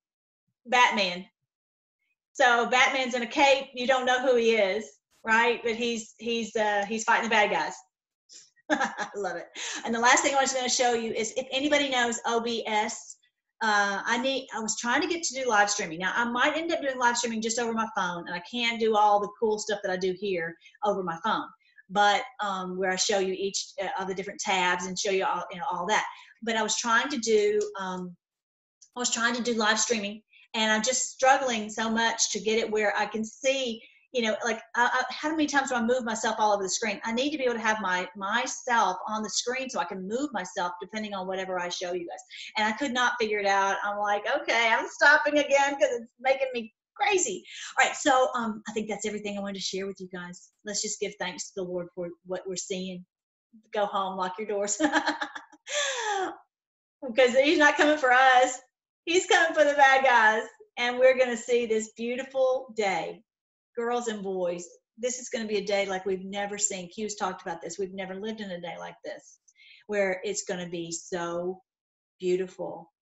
[0.67, 1.25] Batman.
[2.33, 3.67] So Batman's in a cape.
[3.75, 4.85] You don't know who he is,
[5.25, 5.61] right?
[5.63, 7.75] But he's he's uh, he's fighting the bad guys.
[8.71, 9.47] I love it.
[9.85, 13.17] And the last thing I was going to show you is if anybody knows OBS,
[13.63, 14.49] uh, I need.
[14.55, 15.99] I was trying to get to do live streaming.
[15.99, 18.81] Now I might end up doing live streaming just over my phone, and I can't
[18.81, 20.55] do all the cool stuff that I do here
[20.85, 21.45] over my phone.
[21.91, 25.27] But um, where I show you each uh, of the different tabs and show you
[25.27, 26.07] all you know all that.
[26.43, 27.61] But I was trying to do.
[27.79, 28.17] Um,
[28.97, 30.23] I was trying to do live streaming,
[30.55, 33.83] and I'm just struggling so much to get it where I can see
[34.13, 36.69] you know, like I, I, how many times do I move myself all over the
[36.69, 37.01] screen?
[37.05, 40.09] I need to be able to have my myself on the screen so I can
[40.09, 42.19] move myself depending on whatever I show you guys.
[42.57, 43.77] And I could not figure it out.
[43.85, 47.45] I'm like, okay, I'm stopping again because it's making me crazy.
[47.79, 50.51] All right, so um, I think that's everything I wanted to share with you guys.
[50.65, 53.05] Let's just give thanks to the Lord for what we're seeing.
[53.73, 54.77] Go home, lock your doors,
[57.09, 58.59] because He's not coming for us.
[59.05, 60.43] He's coming for the bad guys,
[60.79, 63.23] and we're going to see this beautiful day
[63.81, 64.67] girls and boys,
[64.99, 66.91] this is going to be a day like we've never seen.
[66.91, 67.79] Q's talked about this.
[67.79, 69.39] We've never lived in a day like this
[69.87, 71.61] where it's going to be so
[72.21, 72.93] beautiful.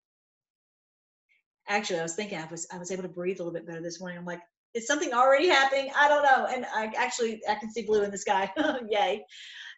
[1.69, 3.83] Actually, I was thinking I was I was able to breathe a little bit better
[3.83, 4.19] this morning.
[4.19, 4.41] I'm like,
[4.75, 5.91] is something already happening?
[5.99, 6.47] I don't know.
[6.47, 8.51] And I actually I can see blue in the sky.
[8.89, 9.25] Yay.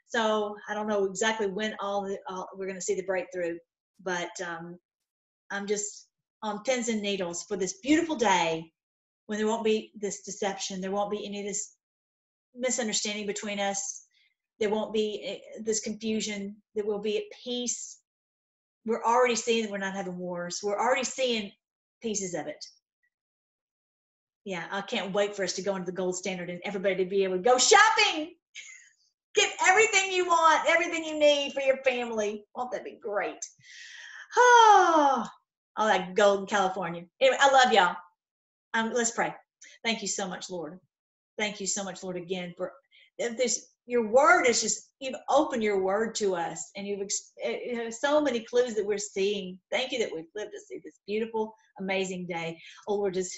[0.07, 3.57] So I don't know exactly when all, the, all we're going to see the breakthrough,
[4.03, 4.77] but um,
[5.51, 6.09] I'm just
[6.43, 8.71] on pins and needles for this beautiful day
[9.31, 11.77] when there won't be this deception, there won't be any of this
[12.53, 14.03] misunderstanding between us,
[14.59, 18.01] there won't be eh, this confusion, there will be at peace.
[18.85, 21.53] We're already seeing that we're not having wars, we're already seeing
[22.03, 22.65] pieces of it.
[24.45, 27.05] Yeah, I can't wait for us to go into the gold standard and everybody to
[27.05, 28.35] be able to go shopping.
[29.37, 32.47] Get everything you want, everything you need for your family.
[32.57, 33.47] Won't that be great?
[34.37, 35.25] Oh,
[35.77, 37.05] all that gold in California.
[37.21, 37.95] Anyway, I love y'all.
[38.75, 39.35] Um, let's pray.
[39.85, 40.79] Thank you so much, Lord.
[41.39, 42.73] Thank you so much, Lord, again for
[43.19, 43.67] this.
[43.87, 47.01] Your word is just you've opened your word to us, and you've
[47.39, 49.59] it has so many clues that we're seeing.
[49.71, 52.59] Thank you that we've lived to see this beautiful, amazing day.
[52.87, 53.35] Oh Lord, just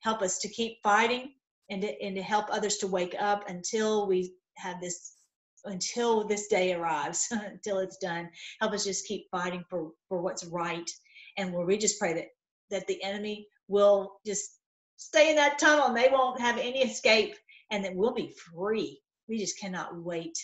[0.00, 1.32] help us to keep fighting
[1.70, 5.14] and to, and to help others to wake up until we have this
[5.64, 8.28] until this day arrives until it's done
[8.60, 10.90] help us just keep fighting for for what's right
[11.38, 12.26] and lord we just pray that
[12.70, 14.58] that the enemy will just
[14.96, 17.36] stay in that tunnel and they won't have any escape
[17.70, 19.00] and that we'll be free.
[19.28, 20.38] We just cannot wait.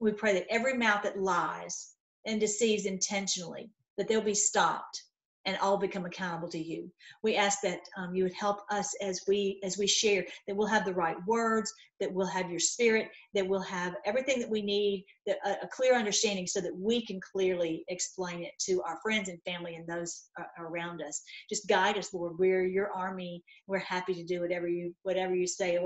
[0.00, 1.94] We pray that every mouth that lies
[2.26, 5.02] and deceives intentionally, that they'll be stopped
[5.44, 6.90] and all become accountable to you.
[7.22, 10.66] We ask that um, you would help us as we as we share that we'll
[10.66, 14.62] have the right words, that we'll have your spirit, that we'll have everything that we
[14.62, 18.98] need, that a, a clear understanding, so that we can clearly explain it to our
[19.02, 21.22] friends and family and those uh, around us.
[21.48, 22.38] Just guide us, Lord.
[22.38, 23.42] We're your army.
[23.66, 25.78] We're happy to do whatever you whatever you say.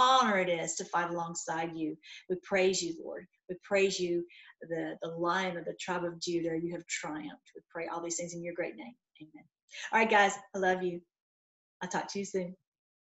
[0.00, 1.96] Honor it is to fight alongside you.
[2.28, 3.26] We praise you, Lord.
[3.48, 4.24] We praise you,
[4.62, 6.58] the, the lion of the tribe of Judah.
[6.60, 7.52] You have triumphed.
[7.54, 8.94] We pray all these things in your great name.
[9.20, 9.44] Amen.
[9.92, 11.00] All right, guys, I love you.
[11.82, 12.56] I'll talk to you soon.